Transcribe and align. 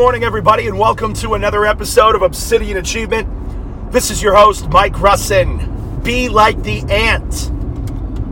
morning, 0.00 0.24
everybody, 0.24 0.66
and 0.66 0.78
welcome 0.78 1.12
to 1.12 1.34
another 1.34 1.66
episode 1.66 2.14
of 2.14 2.22
Obsidian 2.22 2.78
Achievement. 2.78 3.28
This 3.92 4.10
is 4.10 4.22
your 4.22 4.34
host, 4.34 4.66
Mike 4.70 4.94
Russin. 4.94 6.02
Be 6.02 6.30
like 6.30 6.62
the 6.62 6.80
ant. 6.90 7.50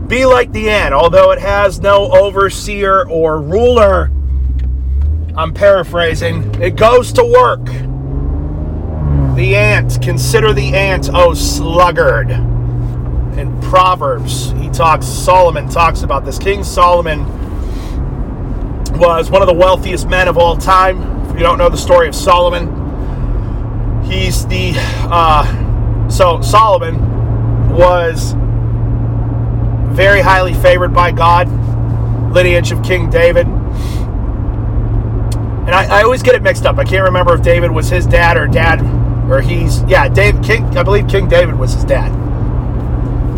Be 0.09 0.25
like 0.25 0.51
the 0.51 0.71
ant, 0.71 0.95
although 0.95 1.29
it 1.29 1.37
has 1.37 1.79
no 1.79 2.11
overseer 2.11 3.07
or 3.07 3.39
ruler. 3.39 4.09
I'm 5.37 5.53
paraphrasing. 5.53 6.59
It 6.59 6.75
goes 6.75 7.13
to 7.13 7.23
work. 7.23 7.63
The 9.35 9.55
ant, 9.55 10.01
consider 10.01 10.53
the 10.53 10.73
ant, 10.73 11.11
oh 11.13 11.35
sluggard. 11.35 12.31
In 13.37 13.55
Proverbs, 13.61 14.53
he 14.53 14.69
talks, 14.69 15.05
Solomon 15.05 15.69
talks 15.69 16.01
about 16.01 16.25
this. 16.25 16.39
King 16.39 16.63
Solomon 16.63 17.27
was 18.97 19.29
one 19.29 19.43
of 19.43 19.47
the 19.47 19.53
wealthiest 19.53 20.07
men 20.07 20.27
of 20.27 20.35
all 20.35 20.57
time 20.57 21.08
you 21.39 21.45
don't 21.45 21.57
know 21.57 21.69
the 21.69 21.77
story 21.77 22.09
of 22.09 22.13
Solomon, 22.13 22.67
he's 24.03 24.45
the 24.47 24.73
uh, 25.09 26.09
so 26.09 26.41
Solomon 26.41 26.99
was 27.73 28.33
very 29.95 30.19
highly 30.19 30.53
favored 30.53 30.93
by 30.93 31.13
God, 31.13 31.47
lineage 32.33 32.73
of 32.73 32.83
King 32.83 33.09
David. 33.09 33.47
And 33.47 33.57
I, 35.69 35.99
I, 35.99 36.03
always 36.03 36.21
get 36.21 36.35
it 36.35 36.41
mixed 36.41 36.65
up. 36.65 36.77
I 36.77 36.83
can't 36.83 37.05
remember 37.05 37.35
if 37.35 37.41
David 37.41 37.71
was 37.71 37.87
his 37.87 38.05
dad 38.05 38.35
or 38.35 38.45
dad, 38.45 38.81
or 39.31 39.39
he's 39.39 39.81
yeah, 39.83 40.09
Dave 40.09 40.43
King. 40.43 40.65
I 40.77 40.83
believe 40.83 41.07
King 41.07 41.29
David 41.29 41.57
was 41.57 41.73
his 41.73 41.85
dad. 41.85 42.11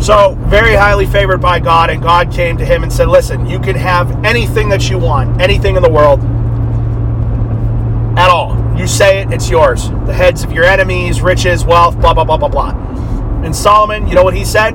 So 0.02 0.34
very 0.48 0.74
highly 0.74 1.06
favored 1.06 1.40
by 1.40 1.60
God, 1.60 1.88
and 1.88 2.02
God 2.02 2.32
came 2.32 2.58
to 2.58 2.64
him 2.64 2.82
and 2.82 2.92
said, 2.92 3.06
"Listen, 3.06 3.46
you 3.46 3.60
can 3.60 3.76
have 3.76 4.24
anything 4.24 4.68
that 4.70 4.90
you 4.90 4.98
want, 4.98 5.40
anything 5.40 5.76
in 5.76 5.84
the 5.84 5.90
world." 5.90 6.20
You 8.82 8.88
say 8.88 9.20
it, 9.20 9.32
it's 9.32 9.48
yours. 9.48 9.90
The 10.06 10.12
heads 10.12 10.42
of 10.42 10.50
your 10.50 10.64
enemies, 10.64 11.20
riches, 11.22 11.64
wealth, 11.64 12.00
blah, 12.00 12.14
blah, 12.14 12.24
blah, 12.24 12.36
blah, 12.36 12.48
blah. 12.48 12.70
And 13.44 13.54
Solomon, 13.54 14.08
you 14.08 14.16
know 14.16 14.24
what 14.24 14.34
he 14.34 14.44
said? 14.44 14.72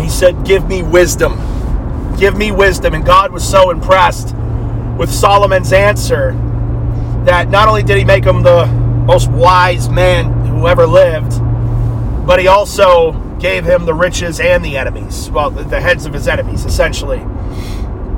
He 0.00 0.08
said, 0.08 0.46
Give 0.46 0.66
me 0.66 0.82
wisdom. 0.82 1.36
Give 2.16 2.34
me 2.38 2.52
wisdom. 2.52 2.94
And 2.94 3.04
God 3.04 3.32
was 3.32 3.46
so 3.46 3.68
impressed 3.68 4.34
with 4.96 5.12
Solomon's 5.12 5.74
answer 5.74 6.32
that 7.26 7.50
not 7.50 7.68
only 7.68 7.82
did 7.82 7.98
he 7.98 8.04
make 8.04 8.24
him 8.24 8.42
the 8.42 8.64
most 8.64 9.30
wise 9.30 9.90
man 9.90 10.32
who 10.46 10.66
ever 10.66 10.86
lived, 10.86 11.38
but 12.26 12.40
he 12.40 12.48
also 12.48 13.12
gave 13.40 13.66
him 13.66 13.84
the 13.84 13.92
riches 13.92 14.40
and 14.40 14.64
the 14.64 14.78
enemies. 14.78 15.30
Well, 15.30 15.50
the 15.50 15.82
heads 15.82 16.06
of 16.06 16.14
his 16.14 16.26
enemies, 16.26 16.64
essentially. 16.64 17.22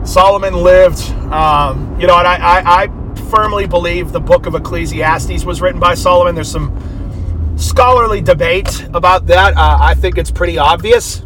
Solomon 0.05 0.55
lived, 0.55 1.01
um, 1.33 1.99
you 2.01 2.07
know, 2.07 2.17
and 2.17 2.29
I, 2.29 2.37
I, 2.37 2.83
I 2.85 3.02
firmly 3.33 3.67
believe 3.67 4.13
the 4.13 4.21
book 4.21 4.45
of 4.45 4.55
Ecclesiastes 4.55 5.47
was 5.47 5.63
written 5.63 5.81
by 5.81 5.95
Solomon. 5.95 6.35
There's 6.35 6.51
some 6.51 7.57
scholarly 7.57 8.21
debate 8.21 8.85
about 8.93 9.27
that. 9.29 9.57
Uh, 9.57 9.79
I 9.81 9.95
think 9.95 10.19
it's 10.19 10.31
pretty 10.31 10.59
obvious. 10.59 11.23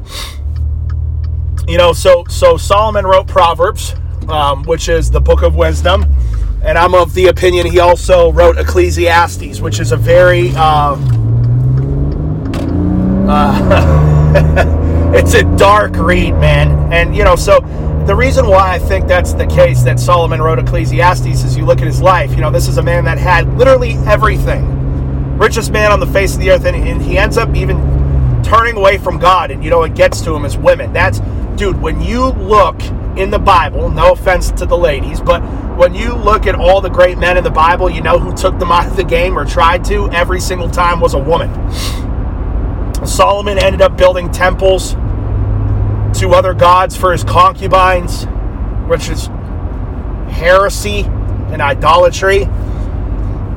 You 1.67 1.79
know, 1.79 1.93
so 1.93 2.25
so 2.29 2.57
Solomon 2.57 3.05
wrote 3.05 3.27
Proverbs, 3.27 3.97
um, 4.29 4.63
which 4.65 4.89
is 4.89 5.11
the 5.11 5.21
book 5.21 5.43
of 5.43 5.57
wisdom, 5.57 6.05
and 6.63 6.79
I'm 6.79 6.95
of 6.95 7.13
the 7.13 7.27
opinion 7.27 7.67
he 7.67 7.81
also 7.81 8.31
wrote 8.31 8.57
Ecclesiastes, 8.57 9.61
which 9.61 9.81
is 9.81 9.91
a 9.91 9.97
very 9.97 10.53
uh, 10.55 10.95
uh, 13.29 15.13
it's 15.13 15.35
a 15.35 15.43
dark 15.57 15.97
read, 15.97 16.37
man. 16.37 16.93
And 16.93 17.17
you 17.17 17.25
know, 17.25 17.35
so 17.35 17.59
the 18.07 18.15
reason 18.15 18.47
why 18.47 18.73
I 18.73 18.79
think 18.79 19.09
that's 19.09 19.33
the 19.33 19.47
case 19.47 19.83
that 19.83 19.99
Solomon 19.99 20.41
wrote 20.41 20.61
Ecclesiastes 20.61 21.27
is 21.27 21.57
you 21.57 21.65
look 21.65 21.81
at 21.81 21.89
his 21.89 22.01
life. 22.01 22.31
You 22.31 22.37
know, 22.37 22.53
this 22.53 22.69
is 22.69 22.79
a 22.79 22.83
man 22.83 23.05
that 23.05 23.19
had 23.19 23.53
literally 23.59 23.95
everything, 24.07 25.37
richest 25.39 25.73
man 25.73 25.91
on 25.91 25.99
the 25.99 26.07
face 26.07 26.35
of 26.35 26.41
the 26.41 26.51
earth, 26.51 26.65
and, 26.67 26.77
and 26.77 27.03
he 27.03 27.19
ends 27.19 27.37
up 27.37 27.53
even 27.57 27.77
turning 28.45 28.77
away 28.77 28.97
from 28.97 29.19
God. 29.19 29.51
And 29.51 29.65
you 29.65 29.71
know, 29.71 29.83
it 29.83 29.97
gets 29.97 30.21
to 30.21 30.33
him 30.33 30.45
as 30.45 30.57
women. 30.57 30.93
That's, 30.93 31.19
dude, 31.57 31.83
when 31.83 32.01
you 32.01 32.27
look 32.29 32.81
in 33.17 33.31
the 33.31 33.41
Bible, 33.41 33.91
no 33.91 34.13
offense 34.13 34.53
to 34.53 34.67
the 34.67 34.79
ladies, 34.79 35.21
but 35.21 35.41
when 35.77 35.93
you 35.93 36.15
look 36.15 36.47
at 36.47 36.55
all 36.55 36.81
the 36.81 36.89
great 36.89 37.19
men 37.19 37.37
in 37.37 37.43
the 37.43 37.51
Bible, 37.51 37.91
you 37.91 38.03
know 38.03 38.21
who 38.21 38.33
took 38.37 38.57
them 38.61 38.71
out 38.71 38.87
of 38.87 38.95
the 38.95 39.05
game 39.05 39.37
or 39.37 39.45
tried 39.45 39.85
to 39.87 40.09
every 40.11 40.41
single 40.41 40.71
time 40.71 41.01
was 41.01 41.15
a 41.15 41.19
woman. 41.19 41.51
Solomon 43.05 43.59
ended 43.59 43.83
up 43.83 43.97
building 43.97 44.31
temples 44.31 44.95
to 46.21 46.31
other 46.31 46.55
gods 46.55 46.97
for 46.97 47.13
his 47.13 47.23
concubines, 47.25 48.25
which 48.89 49.09
is 49.09 49.27
heresy 50.33 51.01
and 51.51 51.61
idolatry. 51.61 52.45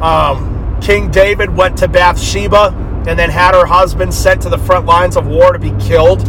Um, 0.02 0.78
King 0.82 1.10
David 1.10 1.56
went 1.56 1.78
to 1.78 1.88
Bathsheba 1.88 2.74
and 3.08 3.18
then 3.18 3.30
had 3.30 3.56
her 3.56 3.66
husband 3.66 4.14
sent 4.14 4.42
to 4.42 4.50
the 4.50 4.58
front 4.58 4.86
lines 4.86 5.16
of 5.16 5.26
war 5.26 5.54
to 5.54 5.60
be 5.60 5.72
killed. 5.80 6.28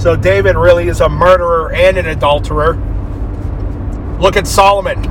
So 0.00 0.14
David 0.14 0.56
really 0.56 0.88
is 0.88 1.00
a 1.00 1.08
murderer 1.08 1.72
and 1.72 1.96
an 1.96 2.06
adulterer. 2.06 2.74
Look 4.20 4.36
at 4.36 4.46
Solomon. 4.46 5.02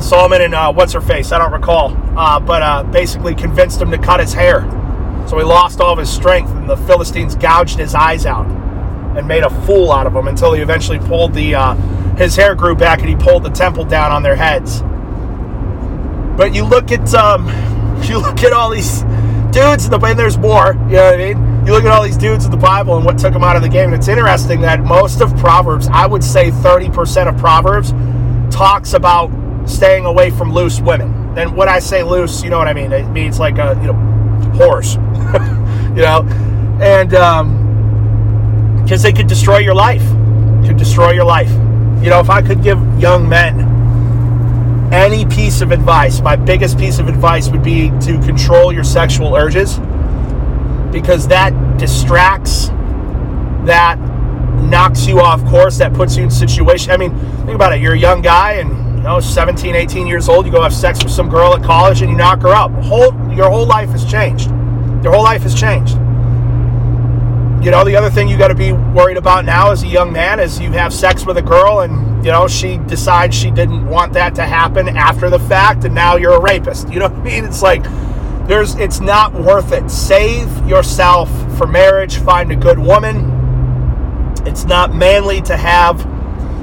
Solomon 0.00 0.42
and 0.42 0.54
uh, 0.54 0.72
what's 0.72 0.92
her 0.92 1.00
face? 1.00 1.30
I 1.30 1.38
don't 1.38 1.52
recall. 1.52 1.96
Uh, 2.16 2.40
but 2.40 2.62
uh, 2.62 2.82
basically 2.84 3.34
convinced 3.34 3.80
him 3.80 3.92
to 3.92 3.98
cut 3.98 4.18
his 4.18 4.32
hair. 4.32 4.62
So 5.28 5.38
he 5.38 5.44
lost 5.44 5.80
all 5.80 5.92
of 5.92 5.98
his 5.98 6.10
strength, 6.10 6.50
and 6.50 6.68
the 6.68 6.76
Philistines 6.76 7.34
gouged 7.36 7.78
his 7.78 7.94
eyes 7.94 8.24
out 8.26 8.57
and 9.18 9.26
made 9.26 9.42
a 9.42 9.50
fool 9.66 9.90
out 9.92 10.06
of 10.06 10.14
him 10.14 10.28
until 10.28 10.52
he 10.52 10.62
eventually 10.62 10.98
pulled 11.00 11.34
the 11.34 11.54
uh, 11.54 11.74
his 12.16 12.36
hair 12.36 12.54
grew 12.54 12.74
back 12.74 13.00
and 13.00 13.08
he 13.08 13.16
pulled 13.16 13.42
the 13.42 13.50
temple 13.50 13.84
down 13.84 14.12
on 14.12 14.22
their 14.22 14.36
heads. 14.36 14.82
But 16.36 16.54
you 16.54 16.64
look 16.64 16.92
at 16.92 17.12
um, 17.14 17.46
you 18.04 18.18
look 18.18 18.42
at 18.44 18.52
all 18.52 18.70
these 18.70 19.02
dudes 19.50 19.84
in 19.84 19.90
the 19.90 20.00
and 20.04 20.18
there's 20.18 20.38
more. 20.38 20.74
You 20.88 20.96
know 20.96 21.04
what 21.04 21.14
I 21.14 21.16
mean? 21.16 21.66
You 21.66 21.72
look 21.72 21.84
at 21.84 21.90
all 21.90 22.02
these 22.02 22.16
dudes 22.16 22.44
in 22.44 22.50
the 22.50 22.56
Bible 22.56 22.96
and 22.96 23.04
what 23.04 23.18
took 23.18 23.32
them 23.32 23.42
out 23.42 23.56
of 23.56 23.62
the 23.62 23.68
game. 23.68 23.92
And 23.92 23.94
it's 23.94 24.08
interesting 24.08 24.60
that 24.62 24.82
most 24.84 25.20
of 25.20 25.36
Proverbs, 25.36 25.88
I 25.88 26.06
would 26.06 26.24
say 26.24 26.50
30% 26.50 27.28
of 27.28 27.36
Proverbs, 27.36 27.92
talks 28.54 28.94
about 28.94 29.30
staying 29.68 30.06
away 30.06 30.30
from 30.30 30.52
loose 30.52 30.80
women. 30.80 31.36
And 31.36 31.56
when 31.56 31.68
I 31.68 31.78
say 31.80 32.02
loose, 32.02 32.42
you 32.42 32.50
know 32.50 32.58
what 32.58 32.68
I 32.68 32.72
mean? 32.72 32.92
It 32.92 33.08
means 33.10 33.38
like 33.38 33.58
a 33.58 33.78
you 33.80 33.88
know 33.88 33.94
horse, 34.54 34.94
you 35.94 36.02
know, 36.02 36.26
and 36.80 37.14
um, 37.14 37.57
because 38.88 39.02
they 39.02 39.12
could 39.12 39.26
destroy 39.26 39.58
your 39.58 39.74
life. 39.74 40.00
Could 40.66 40.78
destroy 40.78 41.10
your 41.10 41.26
life. 41.26 41.50
You 42.02 42.08
know, 42.08 42.20
if 42.20 42.30
I 42.30 42.40
could 42.40 42.62
give 42.62 42.78
young 42.98 43.28
men 43.28 43.60
any 44.94 45.26
piece 45.26 45.60
of 45.60 45.72
advice, 45.72 46.22
my 46.22 46.36
biggest 46.36 46.78
piece 46.78 46.98
of 46.98 47.06
advice 47.06 47.50
would 47.50 47.62
be 47.62 47.90
to 48.00 48.18
control 48.24 48.72
your 48.72 48.84
sexual 48.84 49.36
urges 49.36 49.76
because 50.90 51.28
that 51.28 51.50
distracts, 51.76 52.68
that 53.66 53.98
knocks 54.70 55.06
you 55.06 55.20
off 55.20 55.44
course, 55.44 55.76
that 55.76 55.92
puts 55.92 56.16
you 56.16 56.22
in 56.22 56.30
situation. 56.30 56.90
I 56.90 56.96
mean, 56.96 57.14
think 57.44 57.50
about 57.50 57.74
it. 57.74 57.82
You're 57.82 57.92
a 57.92 57.98
young 57.98 58.22
guy 58.22 58.52
and 58.52 58.70
you 58.96 59.02
know, 59.02 59.20
17, 59.20 59.74
18 59.74 60.06
years 60.06 60.30
old, 60.30 60.46
you 60.46 60.52
go 60.52 60.62
have 60.62 60.72
sex 60.72 61.04
with 61.04 61.12
some 61.12 61.28
girl 61.28 61.54
at 61.54 61.62
college 61.62 62.00
and 62.00 62.10
you 62.10 62.16
knock 62.16 62.40
her 62.40 62.54
up. 62.54 62.70
Whole, 62.84 63.12
your 63.34 63.50
whole 63.50 63.66
life 63.66 63.90
has 63.90 64.10
changed. 64.10 64.48
Your 65.04 65.12
whole 65.12 65.24
life 65.24 65.42
has 65.42 65.54
changed. 65.54 65.98
You 67.62 67.72
know, 67.72 67.84
the 67.84 67.96
other 67.96 68.08
thing 68.08 68.28
you 68.28 68.38
got 68.38 68.48
to 68.48 68.54
be 68.54 68.72
worried 68.72 69.16
about 69.16 69.44
now 69.44 69.72
as 69.72 69.82
a 69.82 69.86
young 69.86 70.12
man 70.12 70.38
is 70.38 70.60
you 70.60 70.70
have 70.72 70.94
sex 70.94 71.26
with 71.26 71.38
a 71.38 71.42
girl 71.42 71.80
and, 71.80 72.24
you 72.24 72.30
know, 72.30 72.46
she 72.46 72.78
decides 72.78 73.34
she 73.34 73.50
didn't 73.50 73.84
want 73.86 74.12
that 74.12 74.34
to 74.36 74.42
happen 74.46 74.88
after 74.88 75.28
the 75.28 75.40
fact 75.40 75.84
and 75.84 75.92
now 75.92 76.14
you're 76.16 76.34
a 76.34 76.40
rapist. 76.40 76.88
You 76.88 77.00
know 77.00 77.08
what 77.08 77.18
I 77.18 77.22
mean? 77.22 77.44
It's 77.44 77.60
like 77.60 77.82
there's 78.46 78.76
it's 78.76 79.00
not 79.00 79.34
worth 79.34 79.72
it. 79.72 79.90
Save 79.90 80.66
yourself 80.68 81.30
for 81.58 81.66
marriage, 81.66 82.18
find 82.18 82.52
a 82.52 82.56
good 82.56 82.78
woman. 82.78 84.36
It's 84.46 84.64
not 84.64 84.94
manly 84.94 85.42
to 85.42 85.56
have 85.56 86.00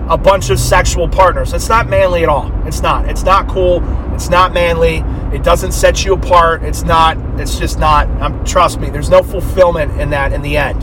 a 0.08 0.18
bunch 0.18 0.50
of 0.50 0.60
sexual 0.60 1.10
partners. 1.10 1.54
It's 1.54 1.70
not 1.70 1.90
manly 1.90 2.24
at 2.24 2.30
all. 2.30 2.52
It's 2.68 2.82
not. 2.82 3.10
It's 3.10 3.24
not 3.24 3.48
cool. 3.48 3.84
It's 4.14 4.30
not 4.30 4.54
manly. 4.54 4.98
It 5.36 5.44
doesn't 5.44 5.72
set 5.72 6.06
you 6.06 6.14
apart. 6.14 6.64
It's 6.64 6.84
not. 6.84 7.18
It's 7.40 7.58
just 7.58 7.80
not. 7.80 8.08
Um, 8.22 8.44
trust 8.46 8.80
me. 8.80 8.90
There's 8.90 9.10
no 9.10 9.24
fulfillment 9.24 10.00
in 10.00 10.12
that 10.12 10.32
in 10.32 10.42
the 10.42 10.58
end. 10.58 10.82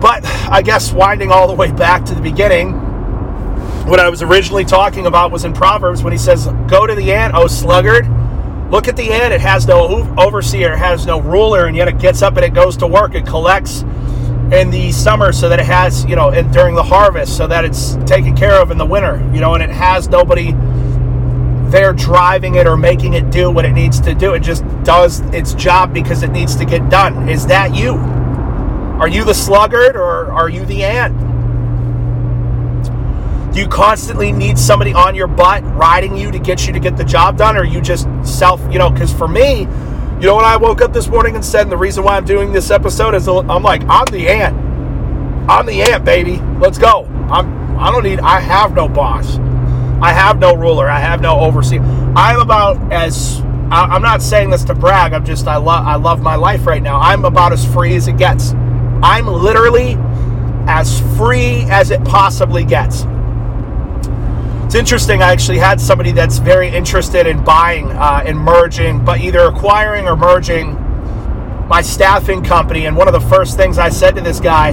But 0.00 0.24
I 0.50 0.62
guess 0.62 0.92
winding 0.92 1.30
all 1.32 1.48
the 1.48 1.54
way 1.54 1.72
back 1.72 2.04
to 2.06 2.14
the 2.14 2.20
beginning, 2.20 2.72
what 3.86 4.00
I 4.00 4.08
was 4.08 4.22
originally 4.22 4.64
talking 4.64 5.06
about 5.06 5.30
was 5.30 5.44
in 5.44 5.52
Proverbs 5.52 6.02
when 6.02 6.12
he 6.12 6.18
says, 6.18 6.46
"Go 6.68 6.86
to 6.86 6.94
the 6.94 7.12
ant, 7.12 7.34
O 7.34 7.46
sluggard." 7.46 8.08
Look 8.70 8.88
at 8.88 8.96
the 8.96 9.12
ant. 9.12 9.32
It 9.32 9.40
has 9.40 9.66
no 9.66 10.12
overseer, 10.18 10.72
it 10.72 10.78
has 10.78 11.06
no 11.06 11.20
ruler, 11.20 11.66
and 11.66 11.76
yet 11.76 11.88
it 11.88 11.98
gets 11.98 12.22
up 12.22 12.36
and 12.36 12.44
it 12.44 12.54
goes 12.54 12.76
to 12.78 12.86
work. 12.86 13.14
It 13.14 13.26
collects 13.26 13.84
in 14.52 14.70
the 14.70 14.92
summer 14.92 15.32
so 15.32 15.48
that 15.48 15.58
it 15.58 15.66
has, 15.66 16.04
you 16.04 16.16
know, 16.16 16.30
and 16.30 16.52
during 16.52 16.74
the 16.74 16.82
harvest 16.82 17.36
so 17.36 17.46
that 17.46 17.64
it's 17.64 17.96
taken 18.04 18.36
care 18.36 18.60
of 18.60 18.70
in 18.70 18.78
the 18.78 18.86
winter, 18.86 19.18
you 19.32 19.40
know, 19.40 19.54
and 19.54 19.62
it 19.62 19.70
has 19.70 20.08
nobody 20.08 20.52
there 21.70 21.92
driving 21.92 22.54
it 22.56 22.66
or 22.66 22.76
making 22.76 23.14
it 23.14 23.30
do 23.30 23.50
what 23.50 23.64
it 23.64 23.72
needs 23.72 24.00
to 24.00 24.14
do. 24.14 24.34
It 24.34 24.40
just 24.40 24.64
does 24.84 25.20
its 25.32 25.54
job 25.54 25.92
because 25.92 26.22
it 26.22 26.30
needs 26.30 26.54
to 26.56 26.64
get 26.64 26.88
done. 26.88 27.28
Is 27.28 27.46
that 27.46 27.74
you? 27.74 27.94
Are 27.94 29.08
you 29.08 29.24
the 29.24 29.34
sluggard 29.34 29.96
or 29.96 30.30
are 30.30 30.48
you 30.48 30.64
the 30.66 30.84
ant? 30.84 31.18
Do 33.52 33.60
you 33.60 33.68
constantly 33.68 34.30
need 34.30 34.58
somebody 34.58 34.92
on 34.92 35.14
your 35.14 35.26
butt 35.26 35.64
riding 35.74 36.16
you 36.16 36.30
to 36.30 36.38
get 36.38 36.66
you 36.66 36.72
to 36.72 36.80
get 36.80 36.96
the 36.96 37.04
job 37.04 37.36
done, 37.38 37.56
or 37.56 37.64
you 37.64 37.80
just 37.80 38.08
self, 38.24 38.60
you 38.72 38.78
know? 38.78 38.90
Because 38.90 39.12
for 39.12 39.28
me, 39.28 39.66
you 40.24 40.30
know 40.30 40.36
what 40.36 40.46
I 40.46 40.56
woke 40.56 40.80
up 40.80 40.94
this 40.94 41.06
morning 41.06 41.34
and 41.34 41.44
said, 41.44 41.64
and 41.64 41.70
the 41.70 41.76
reason 41.76 42.02
why 42.02 42.16
I'm 42.16 42.24
doing 42.24 42.50
this 42.50 42.70
episode 42.70 43.14
is 43.14 43.28
I'm 43.28 43.62
like, 43.62 43.82
I'm 43.90 44.06
the 44.06 44.26
ant. 44.26 44.56
I'm 45.50 45.66
the 45.66 45.82
ant, 45.82 46.02
baby. 46.02 46.38
Let's 46.58 46.78
go. 46.78 47.04
I'm. 47.30 47.78
I 47.78 47.90
don't 47.90 48.04
need. 48.04 48.20
I 48.20 48.40
have 48.40 48.74
no 48.74 48.88
boss. 48.88 49.36
I 50.00 50.14
have 50.14 50.38
no 50.38 50.54
ruler. 50.54 50.88
I 50.88 50.98
have 50.98 51.20
no 51.20 51.38
overseer. 51.40 51.82
I'm 52.16 52.40
about 52.40 52.90
as. 52.90 53.42
I'm 53.70 54.00
not 54.00 54.22
saying 54.22 54.48
this 54.48 54.64
to 54.64 54.74
brag. 54.74 55.12
I'm 55.12 55.26
just. 55.26 55.46
I 55.46 55.56
love. 55.56 55.86
I 55.86 55.96
love 55.96 56.22
my 56.22 56.36
life 56.36 56.66
right 56.66 56.82
now. 56.82 56.98
I'm 56.98 57.26
about 57.26 57.52
as 57.52 57.70
free 57.74 57.94
as 57.94 58.08
it 58.08 58.16
gets. 58.16 58.52
I'm 59.02 59.26
literally 59.26 59.98
as 60.66 61.00
free 61.18 61.66
as 61.68 61.90
it 61.90 62.02
possibly 62.02 62.64
gets. 62.64 63.04
It's 64.74 64.80
interesting. 64.80 65.22
I 65.22 65.30
actually 65.30 65.58
had 65.58 65.80
somebody 65.80 66.10
that's 66.10 66.38
very 66.38 66.68
interested 66.68 67.28
in 67.28 67.44
buying 67.44 67.92
uh, 67.92 68.24
and 68.26 68.36
merging, 68.36 69.04
but 69.04 69.20
either 69.20 69.42
acquiring 69.42 70.08
or 70.08 70.16
merging 70.16 70.74
my 71.68 71.80
staffing 71.80 72.42
company. 72.42 72.86
And 72.86 72.96
one 72.96 73.06
of 73.06 73.14
the 73.14 73.20
first 73.20 73.56
things 73.56 73.78
I 73.78 73.88
said 73.88 74.16
to 74.16 74.20
this 74.20 74.40
guy, 74.40 74.70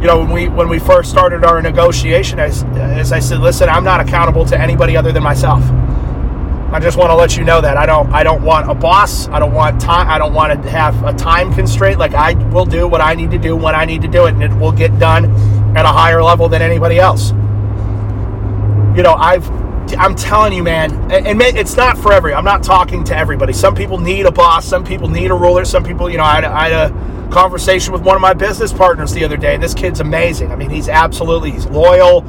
you 0.00 0.06
know, 0.06 0.20
when 0.20 0.30
we 0.30 0.48
when 0.48 0.70
we 0.70 0.78
first 0.78 1.10
started 1.10 1.44
our 1.44 1.60
negotiation, 1.60 2.38
as, 2.38 2.62
as 2.72 3.12
I 3.12 3.18
said, 3.18 3.40
listen, 3.40 3.68
I'm 3.68 3.84
not 3.84 4.00
accountable 4.00 4.46
to 4.46 4.58
anybody 4.58 4.96
other 4.96 5.12
than 5.12 5.24
myself. 5.24 5.62
I 6.72 6.80
just 6.80 6.96
want 6.96 7.10
to 7.10 7.14
let 7.14 7.36
you 7.36 7.44
know 7.44 7.60
that 7.60 7.76
I 7.76 7.84
don't 7.84 8.10
I 8.10 8.22
don't 8.22 8.42
want 8.42 8.70
a 8.70 8.74
boss. 8.74 9.28
I 9.28 9.40
don't 9.40 9.52
want 9.52 9.78
time. 9.78 10.08
I 10.08 10.16
don't 10.16 10.32
want 10.32 10.62
to 10.62 10.70
have 10.70 11.04
a 11.04 11.12
time 11.12 11.52
constraint. 11.52 11.98
Like 11.98 12.14
I 12.14 12.32
will 12.48 12.64
do 12.64 12.88
what 12.88 13.02
I 13.02 13.12
need 13.12 13.30
to 13.32 13.38
do 13.38 13.54
when 13.56 13.74
I 13.74 13.84
need 13.84 14.00
to 14.00 14.08
do 14.08 14.24
it, 14.24 14.32
and 14.32 14.42
it 14.42 14.54
will 14.54 14.72
get 14.72 14.98
done 14.98 15.26
at 15.76 15.84
a 15.84 15.88
higher 15.88 16.22
level 16.22 16.48
than 16.48 16.62
anybody 16.62 16.98
else 16.98 17.34
you 18.98 19.04
know, 19.04 19.14
I've 19.14 19.48
I'm 19.96 20.16
telling 20.16 20.52
you, 20.52 20.62
man, 20.64 20.92
and 21.12 21.40
it's 21.40 21.76
not 21.76 21.96
for 21.96 22.12
every. 22.12 22.34
I'm 22.34 22.44
not 22.44 22.64
talking 22.64 23.04
to 23.04 23.16
everybody. 23.16 23.52
Some 23.52 23.74
people 23.74 23.96
need 23.96 24.26
a 24.26 24.32
boss. 24.32 24.66
Some 24.66 24.84
people 24.84 25.08
need 25.08 25.30
a 25.30 25.34
ruler. 25.34 25.64
Some 25.64 25.84
people, 25.84 26.10
you 26.10 26.18
know, 26.18 26.24
I 26.24 26.34
had, 26.34 26.44
I 26.44 26.68
had 26.68 26.90
a 26.90 27.30
conversation 27.30 27.92
with 27.92 28.02
one 28.02 28.16
of 28.16 28.20
my 28.20 28.34
business 28.34 28.72
partners 28.72 29.12
the 29.12 29.24
other 29.24 29.36
day. 29.36 29.54
and 29.54 29.62
This 29.62 29.72
kid's 29.72 30.00
amazing. 30.00 30.50
I 30.50 30.56
mean, 30.56 30.68
he's 30.68 30.88
absolutely 30.88 31.52
he's 31.52 31.64
loyal. 31.66 32.24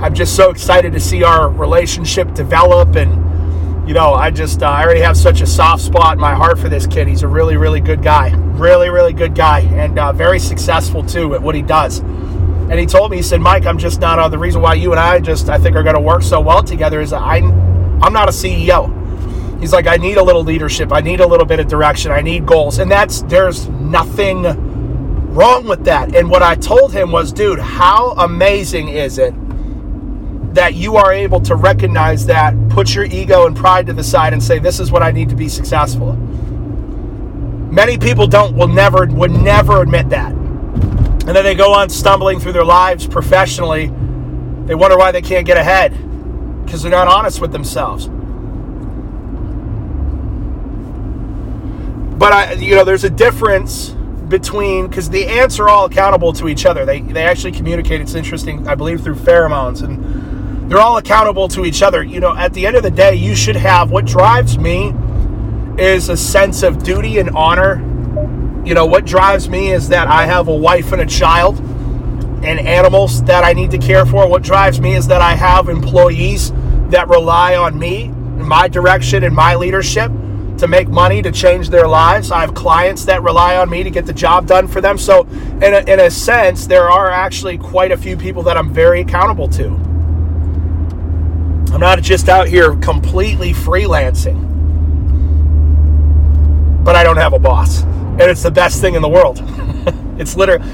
I'm 0.00 0.14
just 0.14 0.36
so 0.36 0.50
excited 0.50 0.92
to 0.92 1.00
see 1.00 1.24
our 1.24 1.50
relationship 1.50 2.32
develop, 2.32 2.94
and 2.94 3.88
you 3.88 3.92
know, 3.92 4.14
I 4.14 4.30
just 4.30 4.62
uh, 4.62 4.66
I 4.66 4.84
already 4.84 5.00
have 5.00 5.16
such 5.16 5.40
a 5.40 5.46
soft 5.46 5.82
spot 5.82 6.12
in 6.12 6.20
my 6.20 6.34
heart 6.34 6.60
for 6.60 6.68
this 6.68 6.86
kid. 6.86 7.08
He's 7.08 7.24
a 7.24 7.28
really, 7.28 7.56
really 7.56 7.80
good 7.80 8.04
guy. 8.04 8.30
Really, 8.54 8.88
really 8.88 9.12
good 9.12 9.34
guy, 9.34 9.60
and 9.60 9.98
uh, 9.98 10.12
very 10.12 10.38
successful 10.38 11.02
too 11.02 11.34
at 11.34 11.42
what 11.42 11.56
he 11.56 11.62
does. 11.62 12.00
And 12.70 12.78
he 12.78 12.84
told 12.84 13.10
me, 13.10 13.16
he 13.16 13.22
said, 13.22 13.40
Mike, 13.40 13.64
I'm 13.64 13.78
just 13.78 14.00
not, 14.00 14.18
uh, 14.18 14.28
the 14.28 14.38
reason 14.38 14.60
why 14.60 14.74
you 14.74 14.90
and 14.90 15.00
I 15.00 15.20
just, 15.20 15.48
I 15.48 15.56
think 15.58 15.74
are 15.74 15.82
going 15.82 15.94
to 15.94 16.00
work 16.00 16.22
so 16.22 16.38
well 16.40 16.62
together 16.62 17.00
is 17.00 17.14
I, 17.14 17.36
I'm 17.36 18.12
not 18.12 18.28
a 18.28 18.32
CEO. 18.32 18.94
He's 19.58 19.72
like, 19.72 19.86
I 19.86 19.96
need 19.96 20.18
a 20.18 20.22
little 20.22 20.44
leadership. 20.44 20.92
I 20.92 21.00
need 21.00 21.20
a 21.20 21.26
little 21.26 21.46
bit 21.46 21.60
of 21.60 21.66
direction. 21.66 22.12
I 22.12 22.20
need 22.20 22.46
goals. 22.46 22.78
And 22.78 22.90
that's, 22.90 23.22
there's 23.22 23.68
nothing 23.68 24.42
wrong 25.34 25.66
with 25.66 25.84
that. 25.84 26.14
And 26.14 26.30
what 26.30 26.42
I 26.42 26.54
told 26.54 26.92
him 26.92 27.10
was, 27.10 27.32
dude, 27.32 27.58
how 27.58 28.12
amazing 28.12 28.88
is 28.88 29.18
it 29.18 29.34
that 30.54 30.74
you 30.74 30.96
are 30.96 31.12
able 31.12 31.40
to 31.40 31.54
recognize 31.54 32.26
that, 32.26 32.54
put 32.68 32.94
your 32.94 33.04
ego 33.04 33.46
and 33.46 33.56
pride 33.56 33.86
to 33.86 33.92
the 33.92 34.04
side 34.04 34.32
and 34.32 34.42
say, 34.42 34.58
this 34.58 34.78
is 34.78 34.90
what 34.90 35.02
I 35.02 35.10
need 35.10 35.28
to 35.30 35.36
be 35.36 35.48
successful. 35.48 36.14
Many 37.72 37.98
people 37.98 38.26
don't, 38.26 38.56
will 38.56 38.68
never, 38.68 39.06
would 39.06 39.30
never 39.30 39.82
admit 39.82 40.08
that. 40.10 40.37
And 41.28 41.36
then 41.36 41.44
they 41.44 41.54
go 41.54 41.74
on 41.74 41.90
stumbling 41.90 42.40
through 42.40 42.54
their 42.54 42.64
lives 42.64 43.06
professionally. 43.06 43.88
They 44.64 44.74
wonder 44.74 44.96
why 44.96 45.12
they 45.12 45.20
can't 45.20 45.44
get 45.44 45.58
ahead 45.58 45.92
because 46.64 46.80
they're 46.80 46.90
not 46.90 47.06
honest 47.06 47.38
with 47.38 47.52
themselves. 47.52 48.06
But 52.16 52.32
I, 52.32 52.52
you 52.54 52.76
know, 52.76 52.82
there's 52.82 53.04
a 53.04 53.10
difference 53.10 53.90
between 53.90 54.86
because 54.86 55.10
the 55.10 55.26
ants 55.26 55.58
are 55.60 55.68
all 55.68 55.84
accountable 55.84 56.32
to 56.32 56.48
each 56.48 56.64
other. 56.64 56.86
They 56.86 57.02
they 57.02 57.24
actually 57.24 57.52
communicate. 57.52 58.00
It's 58.00 58.14
interesting, 58.14 58.66
I 58.66 58.74
believe, 58.74 59.02
through 59.02 59.16
pheromones, 59.16 59.82
and 59.82 60.70
they're 60.70 60.80
all 60.80 60.96
accountable 60.96 61.46
to 61.48 61.66
each 61.66 61.82
other. 61.82 62.02
You 62.02 62.20
know, 62.20 62.34
at 62.34 62.54
the 62.54 62.66
end 62.66 62.74
of 62.74 62.82
the 62.82 62.90
day, 62.90 63.14
you 63.14 63.34
should 63.34 63.56
have 63.56 63.90
what 63.90 64.06
drives 64.06 64.56
me 64.56 64.94
is 65.76 66.08
a 66.08 66.16
sense 66.16 66.62
of 66.62 66.82
duty 66.82 67.18
and 67.18 67.28
honor 67.36 67.84
you 68.68 68.74
know, 68.74 68.84
what 68.84 69.06
drives 69.06 69.48
me 69.48 69.72
is 69.72 69.88
that 69.88 70.08
I 70.08 70.26
have 70.26 70.48
a 70.48 70.54
wife 70.54 70.92
and 70.92 71.00
a 71.00 71.06
child 71.06 71.58
and 72.44 72.60
animals 72.60 73.22
that 73.22 73.42
I 73.42 73.54
need 73.54 73.70
to 73.70 73.78
care 73.78 74.04
for. 74.04 74.28
What 74.28 74.42
drives 74.42 74.78
me 74.78 74.94
is 74.94 75.06
that 75.06 75.22
I 75.22 75.34
have 75.34 75.70
employees 75.70 76.52
that 76.90 77.08
rely 77.08 77.56
on 77.56 77.78
me, 77.78 78.04
and 78.04 78.46
my 78.46 78.68
direction, 78.68 79.24
and 79.24 79.34
my 79.34 79.54
leadership 79.54 80.12
to 80.58 80.68
make 80.68 80.86
money 80.86 81.22
to 81.22 81.32
change 81.32 81.70
their 81.70 81.88
lives. 81.88 82.30
I 82.30 82.42
have 82.42 82.52
clients 82.52 83.06
that 83.06 83.22
rely 83.22 83.56
on 83.56 83.70
me 83.70 83.84
to 83.84 83.90
get 83.90 84.04
the 84.04 84.12
job 84.12 84.46
done 84.46 84.68
for 84.68 84.82
them. 84.82 84.98
So, 84.98 85.22
in 85.62 85.72
a, 85.72 85.90
in 85.90 86.00
a 86.00 86.10
sense, 86.10 86.66
there 86.66 86.90
are 86.90 87.10
actually 87.10 87.56
quite 87.56 87.90
a 87.90 87.96
few 87.96 88.18
people 88.18 88.42
that 88.42 88.58
I'm 88.58 88.70
very 88.70 89.00
accountable 89.00 89.48
to. 89.48 89.68
I'm 91.72 91.80
not 91.80 92.02
just 92.02 92.28
out 92.28 92.48
here 92.48 92.76
completely 92.76 93.54
freelancing, 93.54 94.44
but 96.84 96.96
I 96.96 97.02
don't 97.02 97.16
have 97.16 97.32
a 97.32 97.38
boss 97.38 97.82
and 98.20 98.30
it's 98.30 98.42
the 98.42 98.50
best 98.50 98.80
thing 98.80 98.94
in 98.94 99.02
the 99.02 99.08
world. 99.08 99.40
it's 100.18 100.36
literally, 100.36 100.64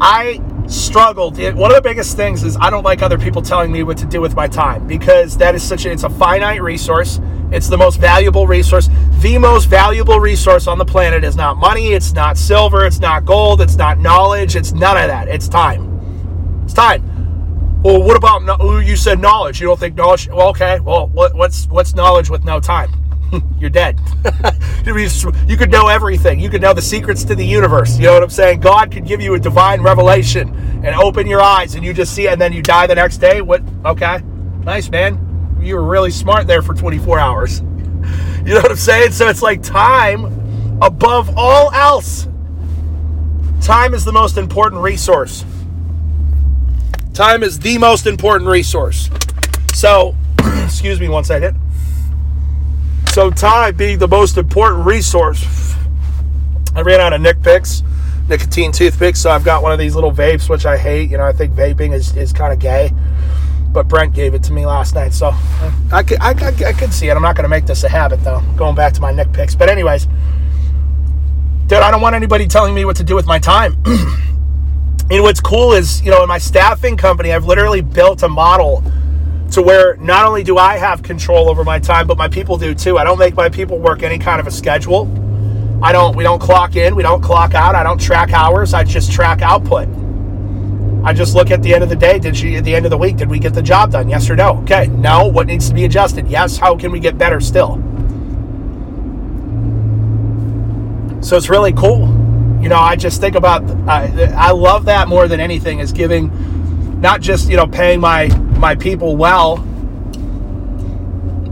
I 0.00 0.40
struggled. 0.68 1.38
It, 1.38 1.54
one 1.54 1.70
of 1.70 1.76
the 1.76 1.82
biggest 1.82 2.16
things 2.16 2.44
is 2.44 2.56
I 2.60 2.70
don't 2.70 2.84
like 2.84 3.02
other 3.02 3.18
people 3.18 3.42
telling 3.42 3.72
me 3.72 3.82
what 3.82 3.98
to 3.98 4.06
do 4.06 4.20
with 4.20 4.34
my 4.34 4.46
time 4.46 4.86
because 4.86 5.36
that 5.38 5.54
is 5.54 5.62
such 5.62 5.86
a, 5.86 5.90
it's 5.90 6.04
a 6.04 6.10
finite 6.10 6.62
resource. 6.62 7.20
It's 7.50 7.68
the 7.68 7.76
most 7.76 8.00
valuable 8.00 8.46
resource. 8.46 8.88
The 9.20 9.38
most 9.38 9.66
valuable 9.66 10.20
resource 10.20 10.66
on 10.66 10.78
the 10.78 10.84
planet 10.84 11.24
is 11.24 11.36
not 11.36 11.56
money, 11.56 11.92
it's 11.92 12.12
not 12.12 12.36
silver, 12.36 12.84
it's 12.84 13.00
not 13.00 13.24
gold, 13.24 13.60
it's 13.60 13.76
not 13.76 13.98
knowledge, 13.98 14.56
it's 14.56 14.72
none 14.72 14.96
of 14.96 15.08
that. 15.08 15.28
It's 15.28 15.48
time. 15.48 16.62
It's 16.64 16.74
time. 16.74 17.82
Well, 17.82 18.02
what 18.02 18.16
about 18.16 18.42
you 18.86 18.96
said 18.96 19.20
knowledge? 19.20 19.60
You 19.60 19.66
don't 19.66 19.78
think 19.78 19.94
knowledge? 19.94 20.28
Well, 20.28 20.48
okay. 20.48 20.80
Well, 20.80 21.08
what, 21.08 21.34
what's 21.34 21.66
what's 21.66 21.94
knowledge 21.94 22.30
with 22.30 22.44
no 22.44 22.58
time? 22.58 22.90
you're 23.58 23.70
dead. 23.70 23.98
you 24.86 25.56
could 25.56 25.70
know 25.70 25.88
everything. 25.88 26.40
You 26.40 26.50
could 26.50 26.62
know 26.62 26.72
the 26.72 26.82
secrets 26.82 27.24
to 27.24 27.34
the 27.34 27.44
universe. 27.44 27.98
You 27.98 28.06
know 28.06 28.14
what 28.14 28.22
I'm 28.22 28.30
saying? 28.30 28.60
God 28.60 28.90
could 28.90 29.06
give 29.06 29.20
you 29.20 29.34
a 29.34 29.38
divine 29.38 29.80
revelation 29.80 30.48
and 30.84 30.94
open 30.96 31.26
your 31.26 31.40
eyes, 31.40 31.74
and 31.74 31.84
you 31.84 31.94
just 31.94 32.14
see 32.14 32.26
it, 32.26 32.32
and 32.32 32.40
then 32.40 32.52
you 32.52 32.62
die 32.62 32.86
the 32.86 32.94
next 32.94 33.18
day. 33.18 33.40
What? 33.40 33.62
Okay, 33.84 34.18
nice 34.64 34.90
man. 34.90 35.58
You 35.60 35.76
were 35.76 35.84
really 35.84 36.10
smart 36.10 36.46
there 36.46 36.62
for 36.62 36.74
24 36.74 37.18
hours. 37.18 37.62
You 38.44 38.52
know 38.52 38.60
what 38.60 38.72
I'm 38.72 38.76
saying? 38.76 39.12
So 39.12 39.26
it's 39.30 39.40
like 39.40 39.62
time 39.62 40.26
above 40.82 41.32
all 41.34 41.72
else. 41.72 42.28
Time 43.62 43.94
is 43.94 44.04
the 44.04 44.12
most 44.12 44.36
important 44.36 44.82
resource. 44.82 45.46
Time 47.14 47.42
is 47.42 47.58
the 47.58 47.78
most 47.78 48.06
important 48.06 48.50
resource. 48.50 49.08
So, 49.72 50.14
excuse 50.64 51.00
me 51.00 51.08
one 51.08 51.24
second. 51.24 51.56
So 53.14 53.30
time 53.30 53.76
being 53.76 54.00
the 54.00 54.08
most 54.08 54.38
important 54.38 54.84
resource. 54.84 55.76
I 56.74 56.80
ran 56.80 56.98
out 56.98 57.12
of 57.12 57.20
Nick 57.20 57.40
picks, 57.44 57.84
nicotine 58.28 58.72
toothpicks, 58.72 59.20
so 59.20 59.30
I've 59.30 59.44
got 59.44 59.62
one 59.62 59.70
of 59.70 59.78
these 59.78 59.94
little 59.94 60.10
vapes, 60.10 60.48
which 60.48 60.66
I 60.66 60.76
hate. 60.76 61.12
You 61.12 61.18
know, 61.18 61.22
I 61.22 61.32
think 61.32 61.52
vaping 61.52 61.92
is, 61.92 62.16
is 62.16 62.32
kind 62.32 62.52
of 62.52 62.58
gay. 62.58 62.90
But 63.70 63.86
Brent 63.86 64.14
gave 64.14 64.34
it 64.34 64.42
to 64.42 64.52
me 64.52 64.66
last 64.66 64.96
night, 64.96 65.12
so 65.12 65.32
I 65.92 66.02
could, 66.02 66.18
I, 66.20 66.30
I, 66.30 66.70
I 66.70 66.72
could 66.72 66.92
see 66.92 67.06
it. 67.08 67.14
I'm 67.14 67.22
not 67.22 67.36
going 67.36 67.44
to 67.44 67.48
make 67.48 67.66
this 67.66 67.84
a 67.84 67.88
habit, 67.88 68.18
though, 68.24 68.42
going 68.56 68.74
back 68.74 68.92
to 68.94 69.00
my 69.00 69.12
Nick 69.12 69.32
picks. 69.32 69.54
But, 69.54 69.68
anyways, 69.68 70.08
dude, 71.68 71.78
I 71.78 71.92
don't 71.92 72.00
want 72.00 72.16
anybody 72.16 72.48
telling 72.48 72.74
me 72.74 72.84
what 72.84 72.96
to 72.96 73.04
do 73.04 73.14
with 73.14 73.26
my 73.26 73.38
time. 73.38 73.76
and 75.08 75.22
what's 75.22 75.40
cool 75.40 75.72
is, 75.72 76.02
you 76.02 76.10
know, 76.10 76.20
in 76.24 76.28
my 76.28 76.38
staffing 76.38 76.96
company, 76.96 77.32
I've 77.32 77.44
literally 77.44 77.80
built 77.80 78.24
a 78.24 78.28
model 78.28 78.82
to 79.54 79.62
where 79.62 79.96
not 79.96 80.26
only 80.26 80.42
do 80.42 80.58
I 80.58 80.76
have 80.76 81.02
control 81.02 81.48
over 81.48 81.62
my 81.62 81.78
time, 81.78 82.06
but 82.08 82.18
my 82.18 82.28
people 82.28 82.58
do 82.58 82.74
too. 82.74 82.98
I 82.98 83.04
don't 83.04 83.18
make 83.18 83.34
my 83.34 83.48
people 83.48 83.78
work 83.78 84.02
any 84.02 84.18
kind 84.18 84.40
of 84.40 84.46
a 84.46 84.50
schedule. 84.50 85.08
I 85.82 85.92
don't 85.92 86.16
we 86.16 86.24
don't 86.24 86.40
clock 86.40 86.76
in, 86.76 86.96
we 86.96 87.02
don't 87.02 87.22
clock 87.22 87.54
out, 87.54 87.74
I 87.74 87.82
don't 87.82 88.00
track 88.00 88.32
hours, 88.32 88.74
I 88.74 88.82
just 88.82 89.12
track 89.12 89.42
output. 89.42 89.88
I 91.04 91.12
just 91.12 91.34
look 91.34 91.50
at 91.50 91.62
the 91.62 91.72
end 91.72 91.84
of 91.84 91.88
the 91.88 91.96
day, 91.96 92.18
did 92.18 92.36
she 92.36 92.56
at 92.56 92.64
the 92.64 92.74
end 92.74 92.84
of 92.86 92.90
the 92.90 92.98
week, 92.98 93.16
did 93.16 93.28
we 93.28 93.38
get 93.38 93.54
the 93.54 93.62
job 93.62 93.92
done? 93.92 94.08
Yes 94.08 94.28
or 94.28 94.34
no? 94.34 94.58
Okay. 94.62 94.88
No, 94.88 95.26
what 95.26 95.46
needs 95.46 95.68
to 95.68 95.74
be 95.74 95.84
adjusted? 95.84 96.26
Yes, 96.26 96.56
how 96.56 96.76
can 96.76 96.90
we 96.90 96.98
get 96.98 97.16
better 97.16 97.40
still? 97.40 97.76
So 101.22 101.36
it's 101.36 101.48
really 101.48 101.72
cool. 101.72 102.08
You 102.60 102.68
know, 102.70 102.78
I 102.78 102.96
just 102.96 103.20
think 103.20 103.36
about 103.36 103.62
I, 103.88 104.32
I 104.36 104.50
love 104.50 104.86
that 104.86 105.06
more 105.06 105.28
than 105.28 105.38
anything 105.38 105.78
is 105.78 105.92
giving 105.92 106.30
not 107.04 107.20
just, 107.20 107.50
you 107.50 107.56
know, 107.58 107.66
paying 107.66 108.00
my 108.00 108.28
my 108.56 108.74
people 108.74 109.14
well, 109.14 109.58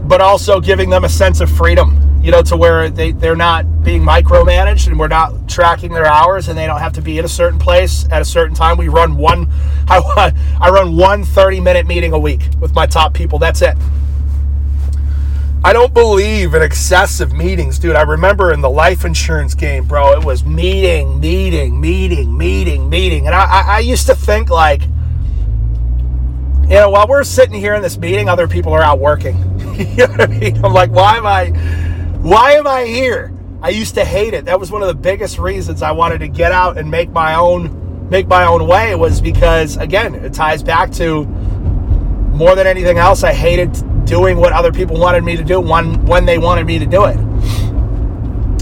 but 0.07 0.19
also 0.19 0.59
giving 0.59 0.89
them 0.89 1.03
a 1.03 1.09
sense 1.09 1.41
of 1.41 1.49
freedom. 1.49 1.99
you 2.23 2.31
know, 2.31 2.41
to 2.41 2.55
where 2.55 2.89
they, 2.89 3.11
they're 3.11 3.35
not 3.35 3.83
being 3.83 4.01
micromanaged 4.01 4.87
and 4.87 4.97
we're 4.97 5.09
not 5.09 5.49
tracking 5.49 5.91
their 5.91 6.05
hours 6.05 6.47
and 6.47 6.57
they 6.57 6.65
don't 6.65 6.79
have 6.79 6.93
to 6.93 7.01
be 7.01 7.19
at 7.19 7.25
a 7.25 7.29
certain 7.29 7.59
place 7.59 8.07
at 8.11 8.21
a 8.21 8.25
certain 8.25 8.55
time. 8.55 8.77
We 8.77 8.87
run 8.87 9.17
one, 9.17 9.49
I, 9.89 10.31
I 10.59 10.69
run 10.69 10.95
one 10.95 11.25
30 11.25 11.59
minute 11.59 11.85
meeting 11.85 12.13
a 12.13 12.19
week 12.19 12.47
with 12.61 12.73
my 12.73 12.85
top 12.85 13.13
people. 13.13 13.39
That's 13.39 13.61
it. 13.61 13.75
I 15.65 15.73
don't 15.73 15.93
believe 15.93 16.53
in 16.53 16.61
excessive 16.61 17.33
meetings, 17.33 17.77
dude. 17.77 17.97
I 17.97 18.03
remember 18.03 18.53
in 18.53 18.61
the 18.61 18.69
life 18.69 19.03
insurance 19.03 19.53
game, 19.53 19.83
bro, 19.85 20.13
it 20.13 20.23
was 20.23 20.45
meeting, 20.45 21.19
meeting, 21.19 21.79
meeting, 21.79 22.37
meeting, 22.37 22.89
meeting. 22.89 23.27
And 23.27 23.35
I, 23.35 23.63
I 23.67 23.79
used 23.79 24.07
to 24.07 24.15
think 24.15 24.49
like, 24.49 24.81
you 26.63 26.75
know, 26.75 26.89
while 26.89 27.07
we're 27.07 27.23
sitting 27.23 27.59
here 27.59 27.73
in 27.75 27.81
this 27.81 27.97
meeting, 27.97 28.29
other 28.29 28.47
people 28.47 28.73
are 28.73 28.81
out 28.81 28.99
working. 28.99 29.37
you 29.75 29.95
know 29.95 30.07
what 30.07 30.21
I 30.21 30.27
mean? 30.27 30.63
I'm 30.63 30.73
like, 30.73 30.91
why 30.91 31.17
am 31.17 31.25
I 31.25 31.49
why 32.21 32.53
am 32.53 32.67
I 32.67 32.85
here? 32.85 33.33
I 33.61 33.69
used 33.69 33.95
to 33.95 34.05
hate 34.05 34.33
it. 34.33 34.45
That 34.45 34.59
was 34.59 34.71
one 34.71 34.81
of 34.81 34.87
the 34.87 34.93
biggest 34.93 35.39
reasons 35.39 35.81
I 35.81 35.91
wanted 35.91 36.19
to 36.19 36.27
get 36.27 36.51
out 36.51 36.77
and 36.77 36.89
make 36.89 37.09
my 37.09 37.35
own 37.35 38.09
make 38.09 38.27
my 38.27 38.45
own 38.45 38.67
way 38.67 38.95
was 38.95 39.19
because 39.19 39.77
again, 39.77 40.15
it 40.15 40.33
ties 40.33 40.63
back 40.63 40.91
to 40.93 41.25
more 41.25 42.55
than 42.55 42.65
anything 42.65 42.97
else, 42.97 43.23
I 43.23 43.33
hated 43.33 43.73
doing 44.05 44.37
what 44.37 44.53
other 44.53 44.71
people 44.71 44.99
wanted 44.99 45.23
me 45.23 45.35
to 45.35 45.43
do 45.43 45.59
when 45.59 46.05
when 46.05 46.25
they 46.25 46.37
wanted 46.37 46.65
me 46.65 46.79
to 46.79 46.85
do 46.85 47.05
it. 47.05 47.17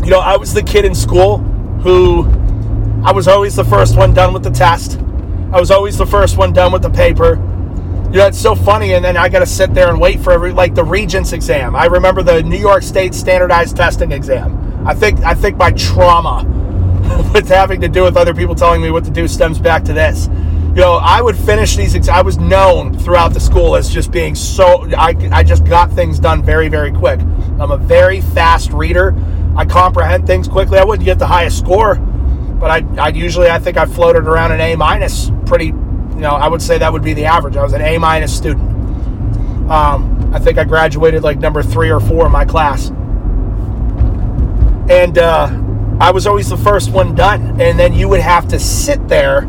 You 0.04 0.10
know, 0.10 0.20
I 0.20 0.38
was 0.38 0.54
the 0.54 0.64
kid 0.64 0.86
in 0.86 0.96
school 0.96 1.38
who 1.84 2.24
I 3.04 3.12
was 3.12 3.28
always 3.28 3.56
the 3.56 3.66
first 3.66 3.96
one 3.96 4.14
done 4.14 4.34
with 4.34 4.44
the 4.44 4.50
test. 4.50 5.00
I 5.52 5.60
was 5.60 5.72
always 5.72 5.98
the 5.98 6.06
first 6.06 6.38
one 6.38 6.54
done 6.54 6.72
with 6.72 6.82
the 6.82 6.90
paper 6.90 7.36
you 8.12 8.18
know, 8.18 8.28
it's 8.28 8.40
so 8.40 8.56
funny. 8.56 8.94
And 8.94 9.06
then 9.06 9.16
I 9.16 9.30
got 9.30 9.40
to 9.40 9.46
sit 9.46 9.74
there 9.74 9.90
and 9.90 10.00
wait 10.00 10.20
for 10.20 10.34
every, 10.34 10.52
like 10.52 10.76
the 10.76 10.84
Regents 10.84 11.32
exam. 11.32 11.76
I 11.78 11.86
remember 11.86 12.22
the 12.22 12.44
New 12.44 12.58
York 12.58 12.84
State 12.84 13.16
standardized 13.16 13.78
testing 13.78 14.12
exam. 14.12 14.86
I 14.86 14.94
think, 14.94 15.22
I 15.22 15.34
think 15.34 15.56
my 15.56 15.72
trauma 15.72 16.44
with 17.34 17.48
having 17.48 17.80
to 17.82 17.88
do 17.88 18.04
with 18.04 18.18
other 18.18 18.34
people 18.34 18.54
telling 18.54 18.82
me 18.82 18.92
what 18.92 19.06
to 19.06 19.12
do 19.12 19.30
stems 19.30 19.60
back 19.60 19.86
to 19.86 19.94
this. 19.94 20.28
You 20.28 20.82
know, 20.82 20.94
I 21.02 21.22
would 21.22 21.38
finish 21.38 21.76
these. 21.78 21.96
Ex- 21.96 22.10
I 22.10 22.22
was 22.22 22.38
known 22.38 22.98
throughout 22.98 23.34
the 23.34 23.40
school 23.40 23.76
as 23.76 23.90
just 23.90 24.12
being 24.12 24.36
so. 24.36 24.90
I, 24.98 25.16
I 25.32 25.44
just 25.44 25.66
got 25.66 25.92
things 25.92 26.18
done 26.18 26.44
very, 26.44 26.70
very 26.70 26.92
quick. 26.92 27.20
I'm 27.60 27.72
a 27.72 27.78
very 27.78 28.22
fast 28.22 28.72
reader. 28.72 29.14
I 29.58 29.66
comprehend 29.66 30.28
things 30.28 30.48
quickly. 30.48 30.80
I 30.80 30.86
wouldn't 30.86 31.04
get 31.06 31.20
the 31.20 31.28
highest 31.28 31.58
score, 31.58 31.96
but 31.96 32.72
I, 32.72 32.86
I 32.98 33.10
usually 33.10 33.50
I 33.50 33.60
think 33.60 33.76
I 33.76 33.86
floated 33.86 34.24
around 34.28 34.54
an 34.54 34.62
A 34.62 34.76
minus 34.78 35.30
pretty 35.46 35.74
you 36.22 36.28
know, 36.28 36.36
I 36.36 36.48
would 36.48 36.62
say 36.62 36.78
that 36.78 36.94
would 36.94 37.02
be 37.02 37.14
the 37.14 37.26
average. 37.26 37.56
I 37.56 37.64
was 37.64 37.74
an 37.74 37.82
A 37.82 37.98
minus 37.98 38.32
student. 38.32 38.70
Um, 39.72 40.32
I 40.32 40.38
think 40.38 40.60
I 40.60 40.64
graduated 40.64 41.24
like 41.24 41.40
number 41.40 41.64
three 41.64 41.90
or 41.90 42.00
four 42.00 42.28
in 42.28 42.32
my 42.32 42.46
class. 42.46 42.90
And 44.92 45.18
uh, 45.18 45.50
I 46.00 46.12
was 46.12 46.28
always 46.28 46.48
the 46.48 46.58
first 46.58 46.92
one 46.92 47.16
done. 47.16 47.60
And 47.60 47.80
then 47.80 47.94
you 47.94 48.08
would 48.08 48.20
have 48.20 48.48
to 48.50 48.60
sit 48.60 49.08
there 49.08 49.48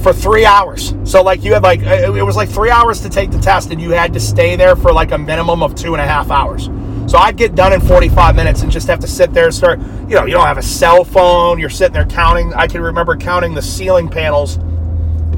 for 0.00 0.12
three 0.12 0.46
hours. 0.46 0.94
So, 1.02 1.24
like, 1.24 1.42
you 1.42 1.54
had 1.54 1.64
like, 1.64 1.80
it 1.80 2.24
was 2.24 2.36
like 2.36 2.48
three 2.48 2.70
hours 2.70 3.00
to 3.00 3.08
take 3.08 3.32
the 3.32 3.40
test, 3.40 3.72
and 3.72 3.80
you 3.80 3.90
had 3.90 4.12
to 4.12 4.20
stay 4.20 4.54
there 4.54 4.76
for 4.76 4.92
like 4.92 5.10
a 5.10 5.18
minimum 5.18 5.60
of 5.60 5.74
two 5.74 5.94
and 5.94 6.00
a 6.00 6.06
half 6.06 6.30
hours. 6.30 6.66
So, 7.10 7.18
I'd 7.18 7.36
get 7.36 7.56
done 7.56 7.72
in 7.72 7.80
45 7.80 8.36
minutes 8.36 8.62
and 8.62 8.70
just 8.70 8.86
have 8.86 9.00
to 9.00 9.08
sit 9.08 9.32
there 9.32 9.46
and 9.46 9.54
start, 9.54 9.80
you 9.80 10.14
know, 10.14 10.24
you 10.24 10.34
don't 10.34 10.46
have 10.46 10.58
a 10.58 10.62
cell 10.62 11.02
phone, 11.02 11.58
you're 11.58 11.68
sitting 11.68 11.94
there 11.94 12.06
counting. 12.06 12.54
I 12.54 12.68
can 12.68 12.80
remember 12.80 13.16
counting 13.16 13.54
the 13.54 13.62
ceiling 13.62 14.08
panels 14.08 14.60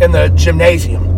in 0.01 0.13
the 0.13 0.29
gymnasium. 0.31 1.15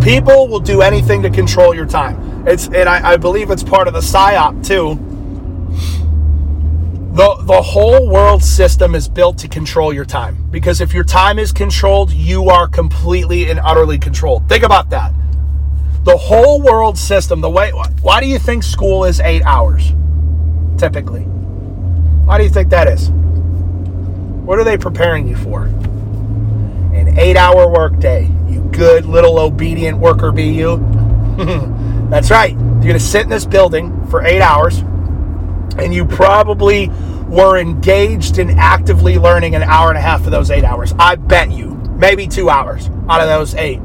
People 0.00 0.48
will 0.48 0.60
do 0.60 0.82
anything 0.82 1.22
to 1.22 1.30
control 1.30 1.74
your 1.74 1.86
time. 1.86 2.46
It's 2.46 2.66
and 2.68 2.88
I, 2.88 3.12
I 3.12 3.16
believe 3.16 3.50
it's 3.50 3.62
part 3.62 3.88
of 3.88 3.94
the 3.94 4.00
psyop 4.00 4.66
too. 4.66 5.04
The, 7.14 7.34
the 7.42 7.62
whole 7.62 8.08
world 8.08 8.44
system 8.44 8.94
is 8.94 9.08
built 9.08 9.38
to 9.38 9.48
control 9.48 9.92
your 9.92 10.04
time 10.04 10.48
because 10.50 10.80
if 10.80 10.94
your 10.94 11.02
time 11.02 11.38
is 11.38 11.52
controlled, 11.52 12.12
you 12.12 12.48
are 12.48 12.68
completely 12.68 13.50
and 13.50 13.58
utterly 13.58 13.98
controlled. 13.98 14.48
Think 14.48 14.62
about 14.62 14.90
that. 14.90 15.12
The 16.04 16.16
whole 16.16 16.62
world 16.62 16.96
system, 16.96 17.40
the 17.40 17.50
way, 17.50 17.72
why 18.02 18.20
do 18.20 18.26
you 18.26 18.38
think 18.38 18.62
school 18.62 19.04
is 19.04 19.18
eight 19.20 19.42
hours 19.42 19.92
typically? 20.78 21.22
Why 21.22 22.38
do 22.38 22.44
you 22.44 22.50
think 22.50 22.70
that 22.70 22.86
is? 22.86 23.10
What 24.48 24.58
are 24.58 24.64
they 24.64 24.78
preparing 24.78 25.26
you 25.26 25.36
for? 25.36 25.66
Eight 27.28 27.36
hour 27.36 27.68
workday. 27.68 28.30
You 28.48 28.62
good 28.72 29.04
little 29.04 29.38
obedient 29.38 29.98
worker, 29.98 30.32
be 30.32 30.44
you? 30.44 30.78
That's 32.10 32.30
right. 32.30 32.52
You're 32.52 32.80
going 32.80 32.94
to 32.94 33.00
sit 33.00 33.22
in 33.22 33.28
this 33.28 33.44
building 33.44 34.06
for 34.06 34.24
eight 34.24 34.40
hours, 34.40 34.78
and 35.78 35.92
you 35.92 36.06
probably 36.06 36.88
were 37.28 37.58
engaged 37.58 38.38
in 38.38 38.58
actively 38.58 39.18
learning 39.18 39.54
an 39.54 39.62
hour 39.62 39.90
and 39.90 39.98
a 39.98 40.00
half 40.00 40.24
of 40.24 40.30
those 40.30 40.50
eight 40.50 40.64
hours. 40.64 40.94
I 40.98 41.16
bet 41.16 41.50
you, 41.50 41.74
maybe 41.98 42.26
two 42.26 42.48
hours 42.48 42.88
out 43.10 43.20
of 43.20 43.28
those 43.28 43.54
eight. 43.54 43.80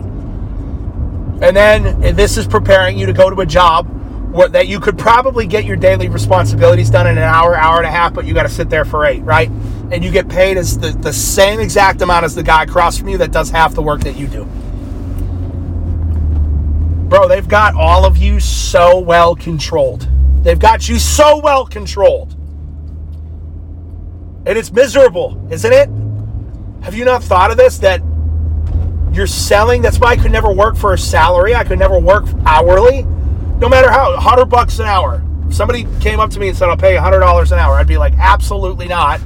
And 1.42 1.58
then 1.58 2.16
this 2.16 2.38
is 2.38 2.48
preparing 2.48 2.98
you 2.98 3.08
to 3.08 3.14
go 3.14 3.30
to 3.30 3.42
a 3.42 3.46
job 3.46 3.88
where, 4.32 4.48
that 4.48 4.70
you 4.70 4.80
could 4.80 4.98
probably 4.98 5.46
get 5.46 5.66
your 5.66 5.76
daily 5.76 6.08
responsibilities 6.08 6.90
done 6.90 7.08
in 7.08 7.18
an 7.18 7.24
hour, 7.24 7.58
hour 7.58 7.78
and 7.78 7.86
a 7.86 7.92
half, 7.92 8.14
but 8.14 8.26
you 8.26 8.34
got 8.34 8.44
to 8.44 8.50
sit 8.50 8.70
there 8.70 8.86
for 8.86 9.06
eight, 9.06 9.22
right? 9.24 9.52
And 9.92 10.04
you 10.04 10.12
get 10.12 10.28
paid 10.30 10.58
as 10.58 10.78
the, 10.78 10.90
the 10.90 11.14
same 11.14 11.60
exact 11.60 12.02
amount 12.02 12.26
as 12.26 12.36
the 12.36 12.44
guy 12.44 12.64
across 12.64 12.98
from 12.98 13.10
you 13.10 13.18
that 13.18 13.32
does 13.32 13.50
half 13.50 13.74
the 13.74 13.82
work 13.82 14.02
that 14.02 14.16
you 14.16 14.28
do. 14.28 14.46
Bro, 17.10 17.28
they've 17.28 17.48
got 17.48 17.76
all 17.76 18.06
of 18.06 18.18
you 18.18 18.40
so 18.40 18.98
well 19.00 19.36
controlled. 19.36 20.08
They've 20.44 20.60
got 20.60 20.90
you 20.90 20.98
so 21.00 21.40
well 21.40 21.66
controlled. 21.66 22.34
And 24.46 24.58
it's 24.58 24.72
miserable, 24.72 25.40
isn't 25.52 25.72
it? 25.72 25.90
Have 26.84 26.96
you 26.96 27.06
not 27.06 27.24
thought 27.24 27.52
of 27.52 27.58
this? 27.58 27.78
That 27.78 28.02
you're 29.12 29.28
selling. 29.28 29.82
That's 29.82 30.00
why 30.00 30.10
I 30.10 30.18
could 30.18 30.32
never 30.32 30.52
work 30.52 30.76
for 30.76 30.94
a 30.94 30.98
salary. 30.98 31.56
I 31.56 31.64
could 31.64 31.80
never 31.80 32.00
work 32.00 32.26
hourly. 32.46 33.04
No 33.60 33.70
matter 33.70 33.92
how, 33.92 34.12
100 34.14 34.46
bucks 34.46 34.80
an 34.80 34.86
hour. 34.86 35.24
If 35.48 35.54
somebody 35.54 35.88
came 36.02 36.20
up 36.20 36.32
to 36.32 36.40
me 36.40 36.50
and 36.50 36.58
said, 36.58 36.68
I'll 36.68 36.78
pay 36.78 36.96
$100 36.96 37.52
an 37.52 37.60
hour, 37.60 37.76
I'd 37.76 37.88
be 37.88 37.98
like, 37.98 38.14
absolutely 38.18 38.88
not 38.88 39.22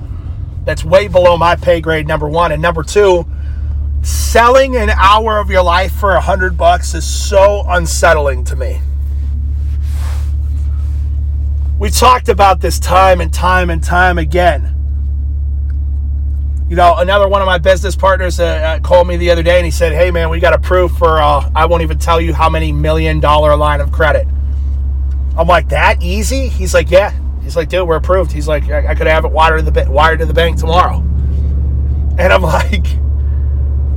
that's 0.68 0.84
way 0.84 1.08
below 1.08 1.38
my 1.38 1.56
pay 1.56 1.80
grade, 1.80 2.08
number 2.08 2.28
one. 2.28 2.52
And 2.52 2.62
number 2.62 2.84
two, 2.84 3.26
selling 4.02 4.76
an 4.76 4.90
hour 4.90 5.40
of 5.40 5.50
your 5.50 5.64
life 5.64 5.94
for 5.94 6.12
a 6.12 6.22
hundred 6.22 6.58
bucks 6.58 6.94
is 6.94 7.06
so 7.06 7.64
unsettling 7.68 8.44
to 8.46 8.56
me. 8.56 8.82
We 11.80 11.90
talked 11.90 12.28
about 12.28 12.60
this 12.60 12.80
time 12.80 13.22
and 13.22 13.34
time 13.34 13.70
and 13.70 13.82
time 13.82 14.18
again. 14.18 14.74
You 16.70 16.76
know, 16.76 16.96
another 16.98 17.30
one 17.30 17.42
of 17.42 17.46
my 17.46 17.60
business 17.60 17.96
partners 17.96 18.42
uh, 18.42 18.44
uh 18.44 18.80
called 18.82 19.08
me 19.08 19.16
the 19.16 19.32
other 19.32 19.44
day 19.44 19.56
and 19.56 19.66
he 19.66 19.72
said, 19.72 19.94
Hey, 19.94 20.12
man, 20.12 20.30
we 20.30 20.42
got 20.42 20.54
approved 20.54 20.98
for, 20.98 21.22
uh, 21.22 21.50
I 21.56 21.66
won't 21.66 21.82
even 21.84 21.98
tell 21.98 22.20
you 22.20 22.34
how 22.34 22.50
many 22.50 22.74
million 22.74 23.22
dollar 23.22 23.56
line 23.56 23.80
of 23.80 23.94
credit. 23.94 24.28
I'm 25.38 25.48
like, 25.48 25.70
That 25.70 26.04
easy? 26.04 26.50
He's 26.50 26.74
like, 26.74 26.92
Yeah, 26.92 27.14
He's 27.48 27.56
like, 27.56 27.70
dude, 27.70 27.88
we're 27.88 27.96
approved. 27.96 28.34
He's 28.34 28.46
like, 28.46 28.70
I, 28.70 28.88
I 28.88 28.94
could 28.94 29.08
have 29.08 29.24
it 29.24 29.32
wired 29.32 29.64
to 29.64 29.72
the 29.72 29.90
wired 29.90 30.20
to 30.20 30.26
the 30.26 30.34
bank 30.34 30.58
tomorrow. 30.58 30.98
And 30.98 32.34
I'm 32.34 32.42
like, 32.42 32.86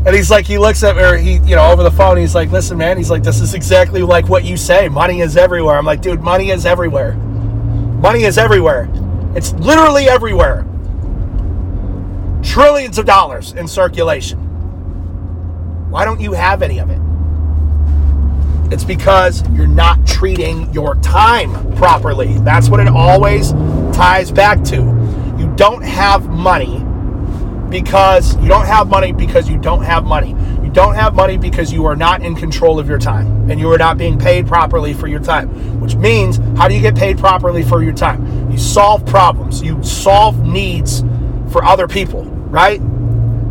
and 0.06 0.14
he's 0.14 0.30
like, 0.30 0.46
he 0.46 0.56
looks 0.56 0.84
at 0.84 0.94
me, 0.94 1.02
or 1.02 1.16
he, 1.16 1.32
you 1.38 1.56
know, 1.56 1.68
over 1.72 1.82
the 1.82 1.90
phone. 1.90 2.16
He's 2.16 2.32
like, 2.32 2.52
listen, 2.52 2.78
man. 2.78 2.96
He's 2.96 3.10
like, 3.10 3.24
this 3.24 3.40
is 3.40 3.54
exactly 3.54 4.02
like 4.02 4.28
what 4.28 4.44
you 4.44 4.56
say. 4.56 4.88
Money 4.88 5.20
is 5.20 5.36
everywhere. 5.36 5.76
I'm 5.76 5.84
like, 5.84 6.00
dude, 6.00 6.20
money 6.20 6.50
is 6.50 6.64
everywhere. 6.64 7.14
Money 7.14 8.22
is 8.22 8.38
everywhere. 8.38 8.88
It's 9.34 9.52
literally 9.54 10.08
everywhere. 10.08 10.64
Trillions 12.44 12.98
of 12.98 13.04
dollars 13.04 13.50
in 13.54 13.66
circulation. 13.66 14.38
Why 15.90 16.04
don't 16.04 16.20
you 16.20 16.34
have 16.34 16.62
any 16.62 16.78
of 16.78 16.88
it? 16.88 17.00
It's 18.70 18.84
because 18.84 19.48
you're 19.50 19.66
not 19.66 20.06
treating 20.06 20.72
your 20.72 20.94
time 20.96 21.74
properly. 21.74 22.38
That's 22.38 22.68
what 22.68 22.80
it 22.80 22.88
always 22.88 23.52
ties 23.92 24.30
back 24.30 24.62
to. 24.64 24.76
You 25.38 25.52
don't 25.56 25.82
have 25.82 26.28
money 26.28 26.84
because 27.68 28.36
you 28.36 28.48
don't 28.48 28.66
have 28.66 28.88
money 28.88 29.12
because 29.12 29.48
you 29.48 29.58
don't 29.58 29.82
have 29.82 30.04
money. 30.04 30.36
You 30.62 30.70
don't 30.70 30.94
have 30.94 31.14
money 31.14 31.36
because 31.36 31.72
you 31.72 31.84
are 31.86 31.96
not 31.96 32.22
in 32.22 32.36
control 32.36 32.78
of 32.78 32.88
your 32.88 32.98
time 32.98 33.50
and 33.50 33.58
you 33.58 33.72
are 33.72 33.78
not 33.78 33.98
being 33.98 34.18
paid 34.18 34.46
properly 34.46 34.94
for 34.94 35.08
your 35.08 35.20
time. 35.20 35.80
Which 35.80 35.96
means, 35.96 36.36
how 36.56 36.68
do 36.68 36.74
you 36.74 36.80
get 36.80 36.94
paid 36.94 37.18
properly 37.18 37.64
for 37.64 37.82
your 37.82 37.92
time? 37.92 38.50
You 38.52 38.58
solve 38.58 39.04
problems, 39.04 39.62
you 39.62 39.82
solve 39.82 40.46
needs 40.46 41.02
for 41.50 41.64
other 41.64 41.88
people, 41.88 42.24
right? 42.24 42.80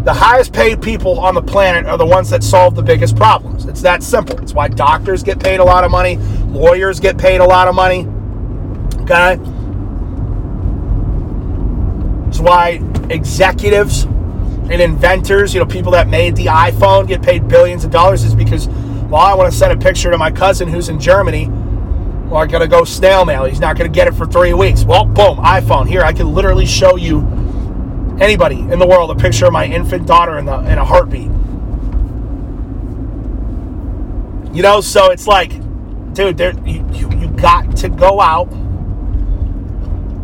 The 0.03 0.13
highest 0.13 0.53
paid 0.53 0.81
people 0.81 1.19
on 1.19 1.35
the 1.35 1.41
planet 1.41 1.85
are 1.85 1.97
the 1.97 2.05
ones 2.05 2.29
that 2.29 2.43
solve 2.43 2.75
the 2.75 2.83
biggest 2.83 3.15
problems. 3.15 3.65
It's 3.65 3.81
that 3.81 4.01
simple. 4.03 4.39
It's 4.39 4.53
why 4.53 4.69
doctors 4.69 5.23
get 5.23 5.39
paid 5.39 5.59
a 5.59 5.63
lot 5.63 5.83
of 5.83 5.91
money, 5.91 6.17
lawyers 6.47 6.99
get 6.99 7.17
paid 7.17 7.41
a 7.41 7.45
lot 7.45 7.67
of 7.67 7.75
money. 7.75 8.07
Okay? 9.01 9.37
It's 12.27 12.39
why 12.39 12.81
executives 13.09 14.03
and 14.03 14.81
inventors, 14.81 15.53
you 15.53 15.59
know, 15.59 15.65
people 15.65 15.91
that 15.93 16.07
made 16.07 16.35
the 16.35 16.45
iPhone 16.45 17.07
get 17.07 17.21
paid 17.21 17.47
billions 17.47 17.83
of 17.83 17.91
dollars 17.91 18.23
is 18.23 18.35
because, 18.35 18.67
well, 19.09 19.21
I 19.21 19.33
want 19.33 19.51
to 19.51 19.57
send 19.57 19.73
a 19.73 19.77
picture 19.77 20.11
to 20.11 20.17
my 20.17 20.31
cousin 20.31 20.67
who's 20.69 20.89
in 20.89 20.99
Germany 20.99 21.49
Or 22.31 22.43
I 22.43 22.45
gotta 22.45 22.67
go 22.67 22.83
snail 22.83 23.25
mail. 23.25 23.45
He's 23.45 23.59
not 23.59 23.75
gonna 23.77 23.89
get 23.89 24.07
it 24.07 24.13
for 24.13 24.27
three 24.27 24.53
weeks. 24.53 24.83
Well, 24.83 25.05
boom, 25.05 25.37
iPhone. 25.39 25.87
Here, 25.87 26.01
I 26.01 26.13
can 26.13 26.33
literally 26.33 26.65
show 26.67 26.95
you 26.95 27.21
anybody 28.19 28.59
in 28.59 28.79
the 28.79 28.87
world 28.87 29.11
a 29.11 29.15
picture 29.15 29.45
of 29.45 29.53
my 29.53 29.65
infant 29.65 30.07
daughter 30.07 30.37
in 30.37 30.45
the 30.45 30.57
in 30.59 30.77
a 30.77 30.85
heartbeat. 30.85 31.29
You 34.55 34.63
know, 34.63 34.81
so 34.81 35.11
it's 35.11 35.27
like, 35.27 35.51
dude, 36.13 36.39
you, 36.39 36.85
you, 36.91 37.09
you 37.19 37.29
got 37.29 37.77
to 37.77 37.89
go 37.89 38.19
out 38.19 38.51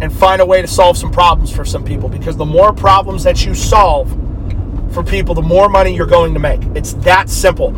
and 0.02 0.12
find 0.12 0.42
a 0.42 0.46
way 0.46 0.62
to 0.62 0.68
solve 0.68 0.98
some 0.98 1.12
problems 1.12 1.56
for 1.56 1.64
some 1.64 1.84
people 1.84 2.10
because 2.10 2.36
the 2.36 2.46
more 2.46 2.74
problems 2.74 3.24
that 3.24 3.46
you 3.46 3.54
solve 3.54 4.10
for 4.94 5.04
people, 5.04 5.36
the 5.36 5.42
more 5.42 5.70
money 5.70 5.96
you're 5.96 6.06
going 6.06 6.34
to 6.34 6.40
make. 6.40 6.62
It's 6.76 6.94
that 6.96 7.30
simple. 7.30 7.76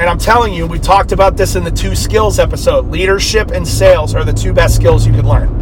And 0.00 0.02
I'm 0.02 0.18
telling 0.18 0.54
you, 0.54 0.66
we 0.66 0.78
talked 0.78 1.12
about 1.12 1.36
this 1.36 1.56
in 1.56 1.64
the 1.64 1.70
two 1.70 1.94
skills 1.94 2.38
episode. 2.38 2.86
Leadership 2.86 3.50
and 3.50 3.66
sales 3.66 4.14
are 4.14 4.24
the 4.24 4.32
two 4.32 4.52
best 4.52 4.76
skills 4.76 5.06
you 5.06 5.12
can 5.12 5.28
learn. 5.28 5.59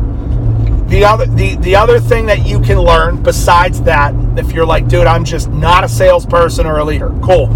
The 0.89 1.05
other 1.05 1.27
the, 1.27 1.57
the 1.57 1.77
other 1.77 2.01
thing 2.01 2.27
that 2.27 2.47
you 2.47 2.61
can 2.61 2.79
learn 2.79 3.23
besides 3.23 3.83
that, 3.83 4.15
if 4.39 4.53
you're 4.53 4.67
like, 4.67 4.89
dude, 4.89 5.07
I'm 5.07 5.25
just 5.25 5.51
not 5.51 5.85
a 5.85 5.89
salesperson 5.89 6.67
or 6.67 6.79
a 6.79 6.85
leader, 6.85 7.15
cool. 7.23 7.49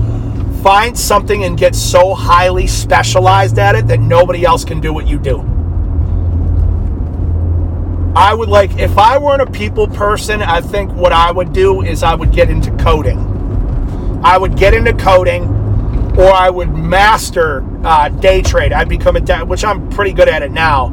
Find 0.63 0.97
something 0.97 1.45
and 1.45 1.59
get 1.59 1.75
so 1.75 2.15
highly 2.15 2.67
specialized 2.67 3.59
at 3.59 3.75
it 3.75 3.87
that 3.89 4.01
nobody 4.01 4.45
else 4.45 4.65
can 4.65 4.81
do 4.81 4.93
what 4.93 5.09
you 5.09 5.19
do. 5.19 5.41
I 8.15 8.35
would 8.35 8.51
like, 8.51 8.77
if 8.79 8.99
I 8.99 9.17
weren't 9.17 9.41
a 9.41 9.51
people 9.51 9.89
person, 9.89 10.43
I 10.43 10.61
think 10.61 10.93
what 10.93 11.13
I 11.13 11.33
would 11.33 11.55
do 11.55 11.83
is 11.83 12.03
I 12.03 12.15
would 12.15 12.31
get 12.31 12.51
into 12.51 12.71
coding. 12.77 13.19
I 14.23 14.37
would 14.37 14.57
get 14.57 14.75
into 14.75 14.93
coding 14.93 15.45
or 16.19 16.31
I 16.31 16.51
would 16.51 16.75
master 16.75 17.65
uh, 17.85 18.11
day 18.11 18.43
trade. 18.43 18.73
I'd 18.73 18.91
become 18.91 19.17
a, 19.17 19.21
day, 19.21 19.43
which 19.43 19.65
I'm 19.65 19.89
pretty 19.89 20.13
good 20.13 20.29
at 20.29 20.43
it 20.43 20.53
now, 20.53 20.89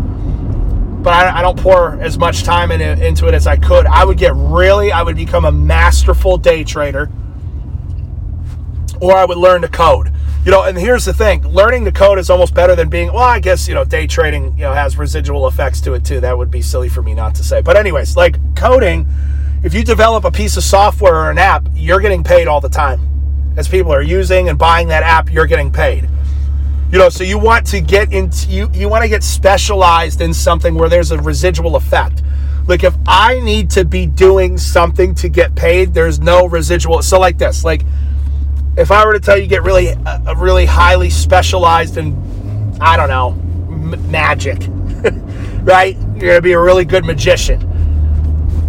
but 1.02 1.14
I, 1.14 1.40
I 1.40 1.42
don't 1.42 1.58
pour 1.58 2.00
as 2.02 2.18
much 2.18 2.44
time 2.44 2.72
in 2.72 2.82
into 2.82 3.28
it 3.28 3.34
as 3.34 3.48
I 3.48 3.56
could. 3.56 3.86
I 3.86 4.06
would 4.06 4.18
get 4.18 4.34
really, 4.36 4.92
I 4.92 5.02
would 5.02 5.16
become 5.16 5.46
a 5.46 5.52
masterful 5.52 6.38
day 6.38 6.64
trader 6.64 7.10
or 9.02 9.16
I 9.16 9.26
would 9.26 9.38
learn 9.38 9.62
to 9.62 9.68
code. 9.68 10.12
You 10.46 10.52
know, 10.52 10.64
and 10.64 10.78
here's 10.78 11.06
the 11.06 11.14
thing 11.14 11.44
learning 11.48 11.86
to 11.86 11.92
code 11.92 12.18
is 12.18 12.30
almost 12.30 12.54
better 12.54 12.76
than 12.76 12.90
being, 12.90 13.08
well, 13.08 13.24
I 13.24 13.40
guess, 13.40 13.68
you 13.68 13.74
know, 13.74 13.84
day 13.84 14.08
trading, 14.08 14.54
you 14.54 14.64
know, 14.64 14.74
has 14.74 14.98
residual 14.98 15.48
effects 15.48 15.82
to 15.82 15.94
it 15.94 16.06
too. 16.06 16.22
That 16.22 16.38
would 16.38 16.50
be 16.50 16.62
silly 16.62 16.90
for 16.90 17.02
me 17.02 17.14
not 17.14 17.36
to 17.36 17.44
say. 17.44 17.62
But, 17.62 17.78
anyways, 17.78 18.16
like 18.16 18.38
coding, 18.56 19.06
if 19.64 19.74
you 19.74 19.84
develop 19.84 20.24
a 20.24 20.32
piece 20.32 20.56
of 20.56 20.64
software 20.64 21.16
or 21.16 21.32
an 21.32 21.38
app, 21.38 21.68
you're 21.76 22.00
getting 22.00 22.24
paid 22.24 22.48
all 22.48 22.62
the 22.62 22.70
time. 22.70 23.54
As 23.58 23.68
people 23.68 23.94
are 23.94 24.02
using 24.02 24.48
and 24.48 24.58
buying 24.58 24.88
that 24.88 25.04
app, 25.04 25.32
you're 25.32 25.48
getting 25.48 25.72
paid. 25.72 26.08
You 26.92 26.98
know, 26.98 27.10
so 27.10 27.24
you 27.24 27.38
want 27.38 27.68
to 27.68 27.82
get 27.82 28.12
into, 28.12 28.48
you, 28.50 28.70
you 28.74 28.90
want 28.90 29.04
to 29.04 29.10
get 29.10 29.24
specialized 29.24 30.22
in 30.22 30.34
something 30.34 30.74
where 30.74 30.90
there's 30.90 31.12
a 31.12 31.22
residual 31.22 31.76
effect. 31.76 32.24
Like 32.68 32.84
if 32.84 32.96
I 33.08 33.40
need 33.42 33.70
to 33.72 33.86
be 33.86 34.08
doing 34.08 34.58
something 34.58 35.14
to 35.16 35.30
get 35.30 35.56
paid, 35.56 35.94
there's 35.94 36.20
no 36.20 36.48
residual. 36.48 37.02
So, 37.04 37.20
like 37.20 37.38
this, 37.38 37.64
like, 37.64 37.84
if 38.78 38.92
I 38.92 39.06
were 39.06 39.14
to 39.14 39.20
tell 39.20 39.38
you 39.38 39.48
get 39.48 39.64
really, 39.64 39.90
uh, 39.90 40.36
really 40.36 40.66
highly 40.66 41.10
specialized 41.10 41.98
in, 41.98 42.16
I 42.80 42.96
don't 42.96 43.10
know, 43.10 43.32
m- 43.70 44.12
magic, 44.12 44.66
right? 45.64 45.96
You're 46.16 46.30
gonna 46.32 46.42
be 46.42 46.54
a 46.54 46.60
really 46.60 46.86
good 46.86 47.06
magician. 47.06 47.66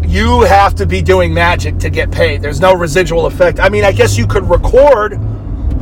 You 0.06 0.40
have 0.42 0.74
to 0.76 0.86
be 0.86 1.02
doing 1.02 1.32
magic 1.32 1.78
to 1.78 1.90
get 1.90 2.10
paid. 2.10 2.42
There's 2.42 2.60
no 2.60 2.74
residual 2.74 3.26
effect. 3.26 3.60
I 3.60 3.68
mean, 3.68 3.84
I 3.84 3.92
guess 3.92 4.18
you 4.18 4.26
could 4.26 4.48
record 4.48 5.20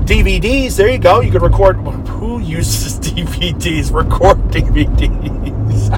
DVDs. 0.08 0.76
There 0.76 0.88
you 0.88 0.98
go. 0.98 1.20
You 1.20 1.30
can 1.30 1.42
record. 1.42 1.76
Who 2.08 2.40
uses 2.40 2.98
DVDs? 3.00 3.92
Record 3.92 4.38
DVDs. 4.50 5.90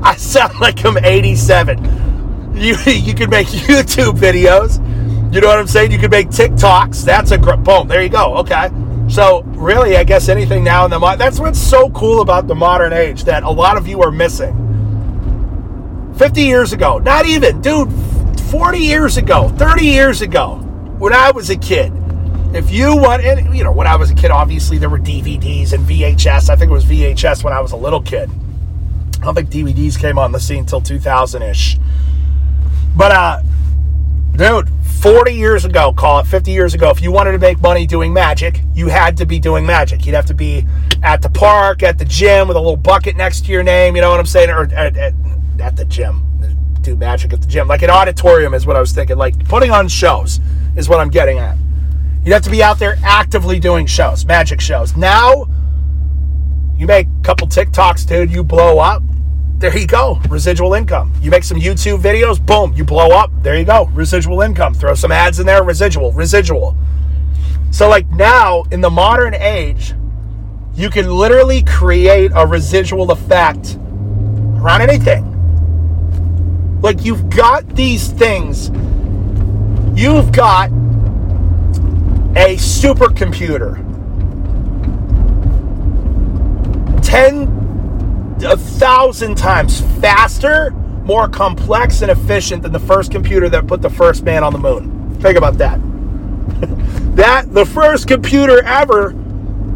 I 0.02 0.16
sound 0.16 0.58
like 0.60 0.84
I'm 0.84 0.96
87. 0.96 2.54
You 2.54 2.76
you 2.86 3.14
could 3.14 3.30
make 3.30 3.48
YouTube 3.48 4.18
videos 4.18 4.84
you 5.30 5.42
know 5.42 5.48
what 5.48 5.58
I'm 5.58 5.66
saying? 5.66 5.92
You 5.92 5.98
can 5.98 6.10
make 6.10 6.28
TikToks. 6.28 7.04
That's 7.04 7.32
a 7.32 7.38
boom. 7.38 7.86
There 7.86 8.02
you 8.02 8.08
go. 8.08 8.36
Okay. 8.38 8.70
So 9.08 9.42
really, 9.42 9.96
I 9.96 10.04
guess 10.04 10.30
anything 10.30 10.64
now 10.64 10.86
in 10.86 10.90
the 10.90 10.98
that's 11.16 11.38
what's 11.38 11.60
so 11.60 11.90
cool 11.90 12.22
about 12.22 12.46
the 12.46 12.54
modern 12.54 12.94
age 12.94 13.24
that 13.24 13.42
a 13.42 13.50
lot 13.50 13.76
of 13.76 13.86
you 13.86 14.02
are 14.02 14.10
missing. 14.10 14.54
50 16.16 16.42
years 16.42 16.72
ago, 16.72 16.98
not 16.98 17.26
even, 17.26 17.60
dude, 17.60 17.92
40 18.50 18.78
years 18.78 19.18
ago, 19.18 19.50
30 19.50 19.84
years 19.84 20.22
ago, 20.22 20.56
when 20.98 21.12
I 21.12 21.30
was 21.30 21.50
a 21.50 21.56
kid, 21.56 21.92
if 22.54 22.70
you 22.70 22.96
want, 22.96 23.22
and 23.24 23.54
you 23.56 23.64
know, 23.64 23.72
when 23.72 23.86
I 23.86 23.96
was 23.96 24.10
a 24.10 24.14
kid, 24.14 24.30
obviously 24.30 24.78
there 24.78 24.88
were 24.88 24.98
DVDs 24.98 25.72
and 25.72 25.84
VHS. 25.84 26.48
I 26.48 26.56
think 26.56 26.70
it 26.70 26.74
was 26.74 26.84
VHS 26.84 27.44
when 27.44 27.52
I 27.52 27.60
was 27.60 27.72
a 27.72 27.76
little 27.76 28.00
kid. 28.00 28.30
I 29.20 29.24
don't 29.24 29.34
think 29.34 29.50
DVDs 29.50 29.98
came 29.98 30.18
on 30.18 30.32
the 30.32 30.40
scene 30.40 30.60
until 30.60 30.80
2000 30.80 31.42
ish. 31.42 31.76
But, 32.96 33.12
uh, 33.12 33.42
dude, 34.32 34.70
40 35.00 35.32
years 35.32 35.64
ago, 35.64 35.92
call 35.92 36.20
it 36.20 36.26
50 36.26 36.50
years 36.50 36.74
ago, 36.74 36.90
if 36.90 37.02
you 37.02 37.12
wanted 37.12 37.32
to 37.32 37.38
make 37.38 37.60
money 37.60 37.86
doing 37.86 38.12
magic, 38.12 38.62
you 38.74 38.88
had 38.88 39.16
to 39.18 39.26
be 39.26 39.38
doing 39.38 39.66
magic. 39.66 40.06
You'd 40.06 40.14
have 40.14 40.26
to 40.26 40.34
be 40.34 40.64
at 41.02 41.20
the 41.20 41.30
park, 41.30 41.82
at 41.82 41.98
the 41.98 42.04
gym 42.04 42.48
with 42.48 42.56
a 42.56 42.60
little 42.60 42.76
bucket 42.76 43.16
next 43.16 43.44
to 43.46 43.52
your 43.52 43.62
name, 43.62 43.94
you 43.94 44.02
know 44.02 44.10
what 44.10 44.20
I'm 44.20 44.26
saying? 44.26 44.50
Or 44.50 44.62
at, 44.62 44.96
at, 44.96 45.14
at 45.60 45.76
the 45.76 45.84
gym. 45.84 46.24
Do 46.80 46.96
magic 46.96 47.32
at 47.32 47.40
the 47.40 47.46
gym. 47.46 47.68
Like 47.68 47.82
an 47.82 47.90
auditorium 47.90 48.54
is 48.54 48.64
what 48.64 48.76
I 48.76 48.80
was 48.80 48.92
thinking. 48.92 49.16
Like 49.16 49.48
putting 49.48 49.70
on 49.70 49.88
shows 49.88 50.40
is 50.76 50.88
what 50.88 51.00
I'm 51.00 51.10
getting 51.10 51.38
at. 51.38 51.56
You'd 52.24 52.32
have 52.32 52.42
to 52.42 52.50
be 52.50 52.62
out 52.62 52.78
there 52.78 52.98
actively 53.02 53.58
doing 53.58 53.86
shows, 53.86 54.24
magic 54.24 54.60
shows. 54.60 54.96
Now, 54.96 55.46
you 56.76 56.86
make 56.86 57.06
a 57.06 57.22
couple 57.22 57.46
TikToks, 57.46 58.06
dude, 58.06 58.30
you 58.30 58.44
blow 58.44 58.78
up 58.78 59.02
there 59.58 59.76
you 59.76 59.88
go, 59.88 60.20
residual 60.28 60.74
income. 60.74 61.12
You 61.20 61.32
make 61.32 61.42
some 61.42 61.58
YouTube 61.58 61.98
videos, 61.98 62.44
boom, 62.44 62.72
you 62.74 62.84
blow 62.84 63.08
up. 63.08 63.32
There 63.42 63.58
you 63.58 63.64
go, 63.64 63.86
residual 63.86 64.40
income. 64.40 64.72
Throw 64.72 64.94
some 64.94 65.10
ads 65.10 65.40
in 65.40 65.46
there, 65.46 65.64
residual, 65.64 66.12
residual. 66.12 66.76
So, 67.72 67.88
like 67.88 68.08
now 68.10 68.62
in 68.70 68.80
the 68.80 68.90
modern 68.90 69.34
age, 69.34 69.94
you 70.74 70.90
can 70.90 71.10
literally 71.10 71.64
create 71.64 72.30
a 72.36 72.46
residual 72.46 73.10
effect 73.10 73.76
around 74.60 74.82
anything. 74.82 75.24
Like 76.80 77.04
you've 77.04 77.28
got 77.28 77.68
these 77.74 78.12
things, 78.12 78.68
you've 79.98 80.30
got 80.30 80.70
a 82.38 82.56
supercomputer. 82.56 83.84
10 87.02 88.38
a 88.44 88.56
thousand 88.56 89.34
times 89.36 89.80
faster, 90.00 90.70
more 91.02 91.28
complex, 91.28 92.02
and 92.02 92.12
efficient 92.12 92.62
than 92.62 92.70
the 92.70 92.78
first 92.78 93.10
computer 93.10 93.48
that 93.48 93.66
put 93.66 93.82
the 93.82 93.90
first 93.90 94.22
man 94.22 94.44
on 94.44 94.52
the 94.52 94.58
moon. 94.58 95.16
Think 95.20 95.36
about 95.36 95.58
that. 95.58 95.80
that 97.16 97.52
the 97.52 97.66
first 97.66 98.06
computer 98.06 98.62
ever 98.62 99.16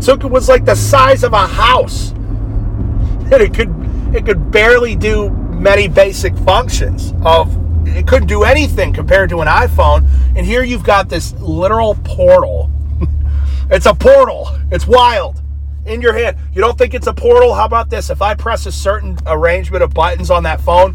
took 0.01 0.23
was 0.23 0.49
like 0.49 0.65
the 0.65 0.77
size 0.77 1.25
of 1.25 1.33
a 1.33 1.47
house, 1.47 2.11
and 2.13 3.33
it 3.33 3.53
could 3.53 3.75
it 4.15 4.25
could 4.25 4.53
barely 4.53 4.95
do 4.95 5.31
many 5.31 5.89
basic 5.89 6.37
functions 6.39 7.13
of 7.25 7.62
it 7.87 8.07
couldn't 8.07 8.29
do 8.29 8.45
anything 8.45 8.93
compared 8.93 9.31
to 9.31 9.41
an 9.41 9.49
iPhone. 9.49 10.09
And 10.37 10.47
here 10.47 10.63
you've 10.63 10.85
got 10.85 11.09
this 11.09 11.33
literal 11.35 11.95
portal. 12.05 12.71
it's 13.71 13.87
a 13.87 13.95
portal. 13.95 14.49
It's 14.71 14.87
wild 14.87 15.43
in 15.87 16.01
your 16.01 16.13
hand. 16.13 16.37
You 16.53 16.61
don't 16.61 16.79
think 16.79 16.95
it's 16.95 17.07
a 17.07 17.13
portal? 17.13 17.55
How 17.55 17.65
about 17.65 17.91
this? 17.91 18.11
If 18.11 18.23
I 18.23 18.35
press 18.35 18.67
a 18.67 18.73
certain 18.73 19.19
arrangement 19.27 19.83
of 19.83 19.93
buttons 19.95 20.31
on 20.31 20.43
that 20.45 20.61
phone, 20.61 20.95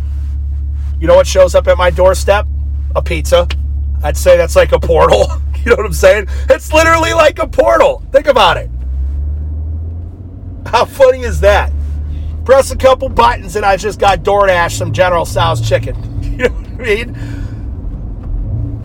you 1.00 1.08
know 1.08 1.16
what 1.16 1.28
shows 1.28 1.56
up 1.56 1.68
at 1.68 1.78
my 1.78 1.90
doorstep? 1.90 2.48
A 2.96 3.02
pizza. 3.02 3.48
I'd 4.04 4.18
say 4.18 4.38
that's 4.38 4.56
like 4.56 4.72
a 4.72 4.80
portal. 4.80 5.28
you 5.64 5.66
know 5.66 5.76
what 5.76 5.86
I'm 5.86 5.94
saying? 5.94 6.28
It's 6.50 6.72
literally 6.74 7.14
like 7.14 7.40
a 7.40 7.48
portal. 7.48 8.04
Think 8.12 8.28
about 8.28 8.58
it. 8.58 8.70
How 10.68 10.86
funny 10.86 11.22
is 11.22 11.40
that? 11.42 11.72
Press 12.46 12.72
a 12.72 12.78
couple 12.78 13.10
buttons 13.10 13.56
and 13.56 13.66
I 13.66 13.78
just 13.78 14.00
got 14.00 14.20
DoorDash 14.24 14.78
some 14.78 14.94
General 14.94 15.26
Tso's 15.26 15.68
chicken. 15.68 16.17
You 16.44 16.50
know 16.50 16.56
what 16.56 16.82
I 16.82 16.84
mean? 16.84 17.16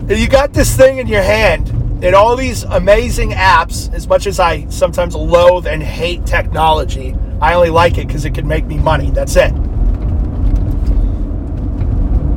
And 0.09 0.19
you 0.19 0.27
got 0.27 0.53
this 0.53 0.75
thing 0.75 0.97
in 0.97 1.07
your 1.07 1.21
hand 1.21 1.69
and 2.03 2.15
all 2.15 2.35
these 2.35 2.63
amazing 2.63 3.29
apps, 3.29 3.93
as 3.93 4.09
much 4.09 4.27
as 4.27 4.37
I 4.37 4.67
sometimes 4.67 5.15
loathe 5.15 5.67
and 5.67 5.81
hate 5.81 6.25
technology, 6.25 7.15
I 7.39 7.53
only 7.53 7.69
like 7.69 7.97
it 7.97 8.07
because 8.07 8.25
it 8.25 8.33
can 8.33 8.45
make 8.45 8.65
me 8.65 8.77
money. 8.77 9.09
That's 9.11 9.37
it. 9.37 9.53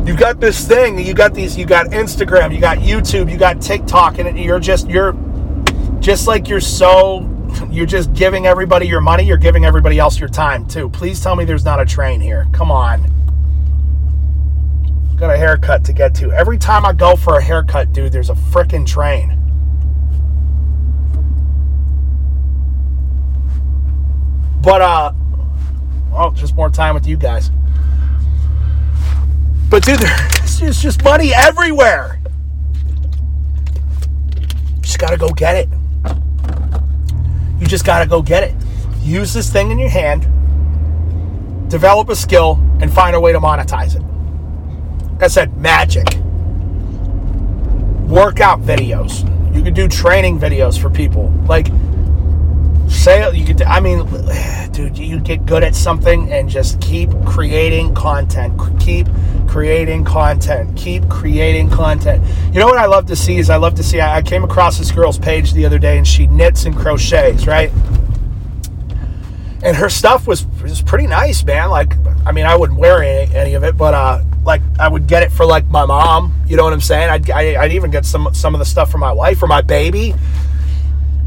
You've 0.06 0.18
got 0.18 0.38
this 0.38 0.68
thing, 0.68 1.00
you 1.00 1.14
got 1.14 1.34
these, 1.34 1.58
you 1.58 1.66
got 1.66 1.86
Instagram, 1.86 2.54
you 2.54 2.60
got 2.60 2.78
YouTube, 2.78 3.28
you 3.28 3.36
got 3.36 3.60
TikTok, 3.60 4.20
and 4.20 4.38
you're 4.38 4.60
just, 4.60 4.88
you're 4.88 5.16
just 5.98 6.28
like 6.28 6.48
you're 6.48 6.60
so, 6.60 7.28
you're 7.70 7.86
just 7.86 8.12
giving 8.12 8.46
everybody 8.46 8.86
your 8.86 9.00
money, 9.00 9.24
you're 9.24 9.36
giving 9.36 9.64
everybody 9.64 9.98
else 9.98 10.20
your 10.20 10.28
time 10.28 10.64
too. 10.64 10.88
Please 10.90 11.20
tell 11.20 11.34
me 11.34 11.44
there's 11.44 11.64
not 11.64 11.80
a 11.80 11.84
train 11.84 12.20
here. 12.20 12.46
Come 12.52 12.70
on. 12.70 13.15
Got 15.16 15.30
a 15.30 15.38
haircut 15.38 15.82
to 15.86 15.94
get 15.94 16.14
to. 16.16 16.30
Every 16.30 16.58
time 16.58 16.84
I 16.84 16.92
go 16.92 17.16
for 17.16 17.38
a 17.38 17.42
haircut, 17.42 17.92
dude, 17.94 18.12
there's 18.12 18.28
a 18.28 18.34
freaking 18.34 18.86
train. 18.86 19.30
But 24.60 24.82
uh 24.82 25.12
oh, 26.12 26.32
just 26.32 26.54
more 26.54 26.68
time 26.68 26.94
with 26.94 27.06
you 27.06 27.16
guys. 27.16 27.50
But 29.70 29.84
dude, 29.84 30.00
there's 30.00 30.82
just 30.82 31.02
money 31.02 31.32
everywhere. 31.34 32.20
You 34.34 34.82
just 34.82 34.98
gotta 34.98 35.16
go 35.16 35.30
get 35.30 35.56
it. 35.56 35.68
You 37.58 37.66
just 37.66 37.86
gotta 37.86 38.06
go 38.06 38.20
get 38.20 38.42
it. 38.42 38.54
Use 39.00 39.32
this 39.32 39.50
thing 39.50 39.70
in 39.70 39.78
your 39.78 39.88
hand, 39.88 40.22
develop 41.70 42.10
a 42.10 42.16
skill, 42.16 42.60
and 42.80 42.92
find 42.92 43.16
a 43.16 43.20
way 43.20 43.32
to 43.32 43.40
monetize 43.40 43.96
it. 43.96 44.15
I 45.22 45.28
said, 45.28 45.56
magic. 45.56 46.06
Workout 48.08 48.60
videos. 48.60 49.24
You 49.54 49.62
can 49.62 49.72
do 49.72 49.88
training 49.88 50.38
videos 50.38 50.78
for 50.78 50.90
people. 50.90 51.32
Like, 51.48 51.68
say 52.88 53.34
you 53.34 53.44
could. 53.44 53.62
I 53.62 53.80
mean, 53.80 54.06
dude, 54.72 54.98
you 54.98 55.18
get 55.20 55.46
good 55.46 55.64
at 55.64 55.74
something 55.74 56.30
and 56.30 56.48
just 56.48 56.80
keep 56.80 57.10
creating 57.24 57.94
content. 57.94 58.60
Keep 58.80 59.08
creating 59.48 60.04
content. 60.04 60.76
Keep 60.76 61.08
creating 61.08 61.70
content. 61.70 62.22
You 62.52 62.60
know 62.60 62.66
what 62.66 62.78
I 62.78 62.86
love 62.86 63.06
to 63.06 63.16
see 63.16 63.38
is 63.38 63.50
I 63.50 63.56
love 63.56 63.74
to 63.76 63.82
see. 63.82 64.00
I 64.00 64.22
came 64.22 64.44
across 64.44 64.78
this 64.78 64.90
girl's 64.90 65.18
page 65.18 65.52
the 65.52 65.64
other 65.64 65.78
day 65.78 65.96
and 65.96 66.06
she 66.06 66.26
knits 66.26 66.64
and 66.64 66.76
crochets, 66.76 67.46
right? 67.46 67.72
And 69.62 69.76
her 69.76 69.88
stuff 69.88 70.26
was 70.26 70.46
was 70.62 70.82
pretty 70.82 71.06
nice, 71.06 71.42
man. 71.44 71.70
Like, 71.70 71.94
I 72.24 72.32
mean, 72.32 72.44
I 72.46 72.56
wouldn't 72.56 72.78
wear 72.78 73.02
any, 73.02 73.34
any 73.34 73.54
of 73.54 73.64
it, 73.64 73.76
but 73.76 73.94
uh, 73.94 74.22
like 74.46 74.62
I 74.78 74.88
would 74.88 75.06
get 75.06 75.22
it 75.22 75.32
for 75.32 75.44
like 75.44 75.66
my 75.66 75.84
mom. 75.84 76.32
You 76.46 76.56
know 76.56 76.64
what 76.64 76.72
I'm 76.72 76.80
saying? 76.80 77.10
I'd, 77.10 77.30
I, 77.30 77.44
would 77.44 77.56
i 77.56 77.62
would 77.62 77.72
even 77.72 77.90
get 77.90 78.04
some 78.04 78.32
some 78.32 78.54
of 78.54 78.60
the 78.60 78.64
stuff 78.64 78.90
for 78.90 78.98
my 78.98 79.12
wife 79.12 79.42
or 79.42 79.46
my 79.46 79.60
baby. 79.60 80.14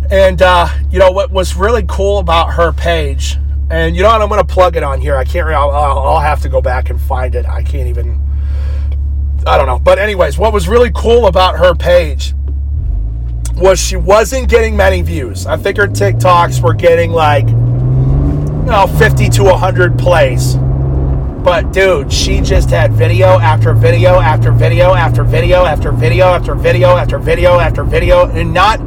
And 0.09 0.41
uh, 0.41 0.69
you 0.89 0.97
know 0.97 1.11
what 1.11 1.31
was 1.31 1.55
really 1.55 1.83
cool 1.87 2.17
about 2.17 2.53
her 2.53 2.71
page, 2.71 3.37
and 3.69 3.95
you 3.95 4.01
know 4.01 4.09
what 4.09 4.21
I'm 4.21 4.29
going 4.29 4.41
to 4.41 4.53
plug 4.53 4.75
it 4.75 4.81
on 4.81 5.01
here. 5.01 5.15
I 5.15 5.23
can't. 5.23 5.47
I'll, 5.49 5.69
I'll 5.69 6.19
have 6.19 6.41
to 6.41 6.49
go 6.49 6.61
back 6.61 6.89
and 6.89 6.99
find 6.99 7.35
it. 7.35 7.45
I 7.45 7.61
can't 7.61 7.87
even. 7.87 8.19
I 9.45 9.57
don't 9.57 9.67
know. 9.67 9.77
But 9.77 9.99
anyways, 9.99 10.37
what 10.37 10.51
was 10.51 10.67
really 10.67 10.91
cool 10.95 11.27
about 11.27 11.59
her 11.59 11.75
page 11.75 12.33
was 13.55 13.79
she 13.79 13.97
wasn't 13.97 14.49
getting 14.49 14.75
many 14.75 15.01
views. 15.01 15.45
I 15.45 15.57
think 15.57 15.77
her 15.77 15.87
TikToks 15.87 16.61
were 16.61 16.73
getting 16.73 17.11
like, 17.11 17.47
you 17.47 17.55
know, 18.71 18.87
50 18.97 19.29
to 19.29 19.43
100 19.43 19.99
plays. 19.99 20.55
But 21.43 21.71
dude, 21.71 22.11
she 22.11 22.41
just 22.41 22.69
had 22.69 22.91
video 22.91 23.39
after 23.39 23.73
video 23.73 24.19
after 24.19 24.51
video 24.51 24.93
after 24.93 25.23
video 25.23 25.63
after 25.63 25.91
video 25.91 26.35
after 26.35 26.53
video 26.53 26.97
after 26.97 27.17
video 27.17 27.59
after 27.59 27.83
video, 27.83 28.25
and 28.27 28.53
not 28.53 28.79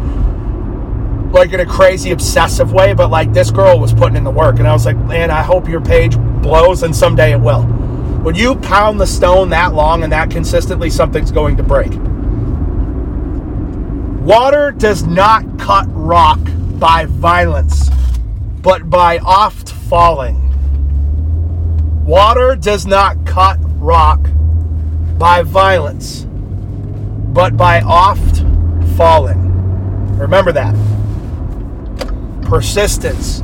like 1.32 1.52
in 1.52 1.60
a 1.60 1.66
crazy 1.66 2.10
obsessive 2.10 2.72
way, 2.72 2.92
but 2.92 3.10
like 3.10 3.32
this 3.32 3.50
girl 3.50 3.80
was 3.80 3.94
putting 3.94 4.16
in 4.16 4.24
the 4.24 4.30
work, 4.30 4.58
and 4.58 4.68
I 4.68 4.72
was 4.72 4.84
like, 4.84 4.98
man, 4.98 5.30
I 5.30 5.42
hope 5.42 5.66
your 5.66 5.80
page 5.80 6.18
blows, 6.42 6.82
and 6.82 6.94
someday 6.94 7.32
it 7.32 7.40
will. 7.40 7.62
When 7.62 8.34
you 8.34 8.54
pound 8.56 9.00
the 9.00 9.06
stone 9.06 9.48
that 9.48 9.72
long 9.74 10.02
and 10.02 10.12
that 10.12 10.30
consistently, 10.30 10.90
something's 10.90 11.32
going 11.32 11.56
to 11.56 11.62
break. 11.62 11.90
Water 14.22 14.72
does 14.72 15.04
not 15.04 15.58
cut 15.58 15.86
rock 15.88 16.38
by 16.78 17.06
violence, 17.06 17.90
but 18.60 18.90
by 18.90 19.18
oft 19.18 19.70
falling. 19.70 20.51
Water 22.04 22.56
does 22.56 22.84
not 22.84 23.24
cut 23.24 23.58
rock 23.76 24.20
by 25.18 25.42
violence, 25.42 26.26
but 27.32 27.56
by 27.56 27.80
oft 27.80 28.44
falling. 28.96 30.18
Remember 30.18 30.50
that. 30.50 30.74
Persistence, 32.42 33.40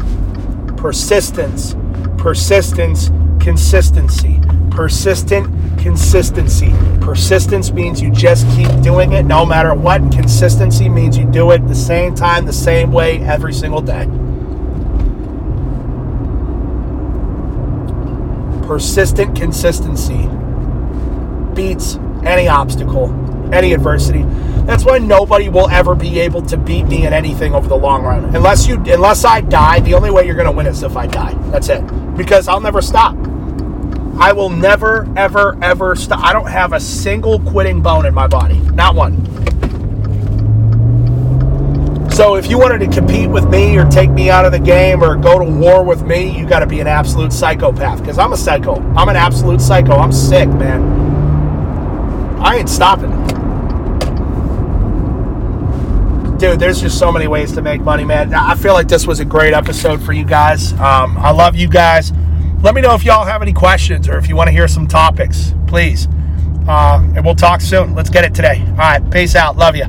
persistence, 0.76 1.76
persistence, 2.18 3.10
consistency. 3.40 4.40
Persistent 4.70 5.46
consistency. 5.78 6.72
Persistence 7.00 7.70
means 7.70 8.02
you 8.02 8.10
just 8.10 8.44
keep 8.56 8.68
doing 8.82 9.12
it 9.12 9.24
no 9.24 9.46
matter 9.46 9.72
what. 9.72 10.00
Consistency 10.12 10.88
means 10.88 11.16
you 11.16 11.24
do 11.26 11.52
it 11.52 11.66
the 11.68 11.74
same 11.74 12.14
time, 12.14 12.44
the 12.44 12.52
same 12.52 12.90
way 12.90 13.20
every 13.20 13.54
single 13.54 13.80
day. 13.80 14.08
Persistent 18.68 19.34
consistency 19.34 20.28
beats 21.54 21.96
any 22.22 22.48
obstacle, 22.48 23.08
any 23.50 23.72
adversity. 23.72 24.22
That's 24.66 24.84
why 24.84 24.98
nobody 24.98 25.48
will 25.48 25.70
ever 25.70 25.94
be 25.94 26.20
able 26.20 26.42
to 26.42 26.58
beat 26.58 26.84
me 26.84 27.06
in 27.06 27.14
anything 27.14 27.54
over 27.54 27.66
the 27.66 27.76
long 27.76 28.02
run. 28.02 28.36
Unless 28.36 28.68
you 28.68 28.74
unless 28.74 29.24
I 29.24 29.40
die, 29.40 29.80
the 29.80 29.94
only 29.94 30.10
way 30.10 30.26
you're 30.26 30.34
going 30.34 30.44
to 30.44 30.52
win 30.52 30.66
is 30.66 30.82
if 30.82 30.98
I 30.98 31.06
die. 31.06 31.32
That's 31.50 31.70
it. 31.70 31.80
Because 32.14 32.46
I'll 32.46 32.60
never 32.60 32.82
stop. 32.82 33.16
I 34.20 34.34
will 34.34 34.50
never 34.50 35.08
ever 35.16 35.56
ever 35.62 35.96
stop. 35.96 36.22
I 36.22 36.34
don't 36.34 36.50
have 36.50 36.74
a 36.74 36.80
single 36.80 37.40
quitting 37.40 37.80
bone 37.80 38.04
in 38.04 38.12
my 38.12 38.26
body. 38.26 38.58
Not 38.74 38.94
one. 38.94 39.16
So 42.18 42.34
if 42.34 42.50
you 42.50 42.58
wanted 42.58 42.80
to 42.80 42.88
compete 42.88 43.30
with 43.30 43.48
me 43.48 43.78
or 43.78 43.84
take 43.84 44.10
me 44.10 44.28
out 44.28 44.44
of 44.44 44.50
the 44.50 44.58
game 44.58 45.04
or 45.04 45.14
go 45.14 45.38
to 45.38 45.44
war 45.44 45.84
with 45.84 46.02
me, 46.02 46.36
you 46.36 46.48
got 46.48 46.58
to 46.58 46.66
be 46.66 46.80
an 46.80 46.88
absolute 46.88 47.32
psychopath 47.32 48.00
because 48.00 48.18
I'm 48.18 48.32
a 48.32 48.36
psycho. 48.36 48.74
I'm 48.96 49.08
an 49.08 49.14
absolute 49.14 49.60
psycho. 49.60 49.92
I'm 49.92 50.10
sick, 50.10 50.48
man. 50.48 50.82
I 52.40 52.56
ain't 52.56 52.68
stopping. 52.68 53.12
Dude, 56.38 56.58
there's 56.58 56.80
just 56.80 56.98
so 56.98 57.12
many 57.12 57.28
ways 57.28 57.52
to 57.52 57.62
make 57.62 57.82
money, 57.82 58.04
man. 58.04 58.34
I 58.34 58.56
feel 58.56 58.72
like 58.72 58.88
this 58.88 59.06
was 59.06 59.20
a 59.20 59.24
great 59.24 59.54
episode 59.54 60.02
for 60.02 60.12
you 60.12 60.24
guys. 60.24 60.72
Um, 60.72 61.16
I 61.18 61.30
love 61.30 61.54
you 61.54 61.68
guys. 61.68 62.12
Let 62.62 62.74
me 62.74 62.80
know 62.80 62.96
if 62.96 63.04
y'all 63.04 63.26
have 63.26 63.42
any 63.42 63.52
questions 63.52 64.08
or 64.08 64.18
if 64.18 64.28
you 64.28 64.34
want 64.34 64.48
to 64.48 64.52
hear 64.52 64.66
some 64.66 64.88
topics, 64.88 65.54
please. 65.68 66.08
Uh, 66.66 67.00
and 67.14 67.24
we'll 67.24 67.36
talk 67.36 67.60
soon. 67.60 67.94
Let's 67.94 68.10
get 68.10 68.24
it 68.24 68.34
today. 68.34 68.60
All 68.70 68.76
right. 68.78 69.08
Peace 69.12 69.36
out. 69.36 69.56
Love 69.56 69.76
you. 69.76 69.86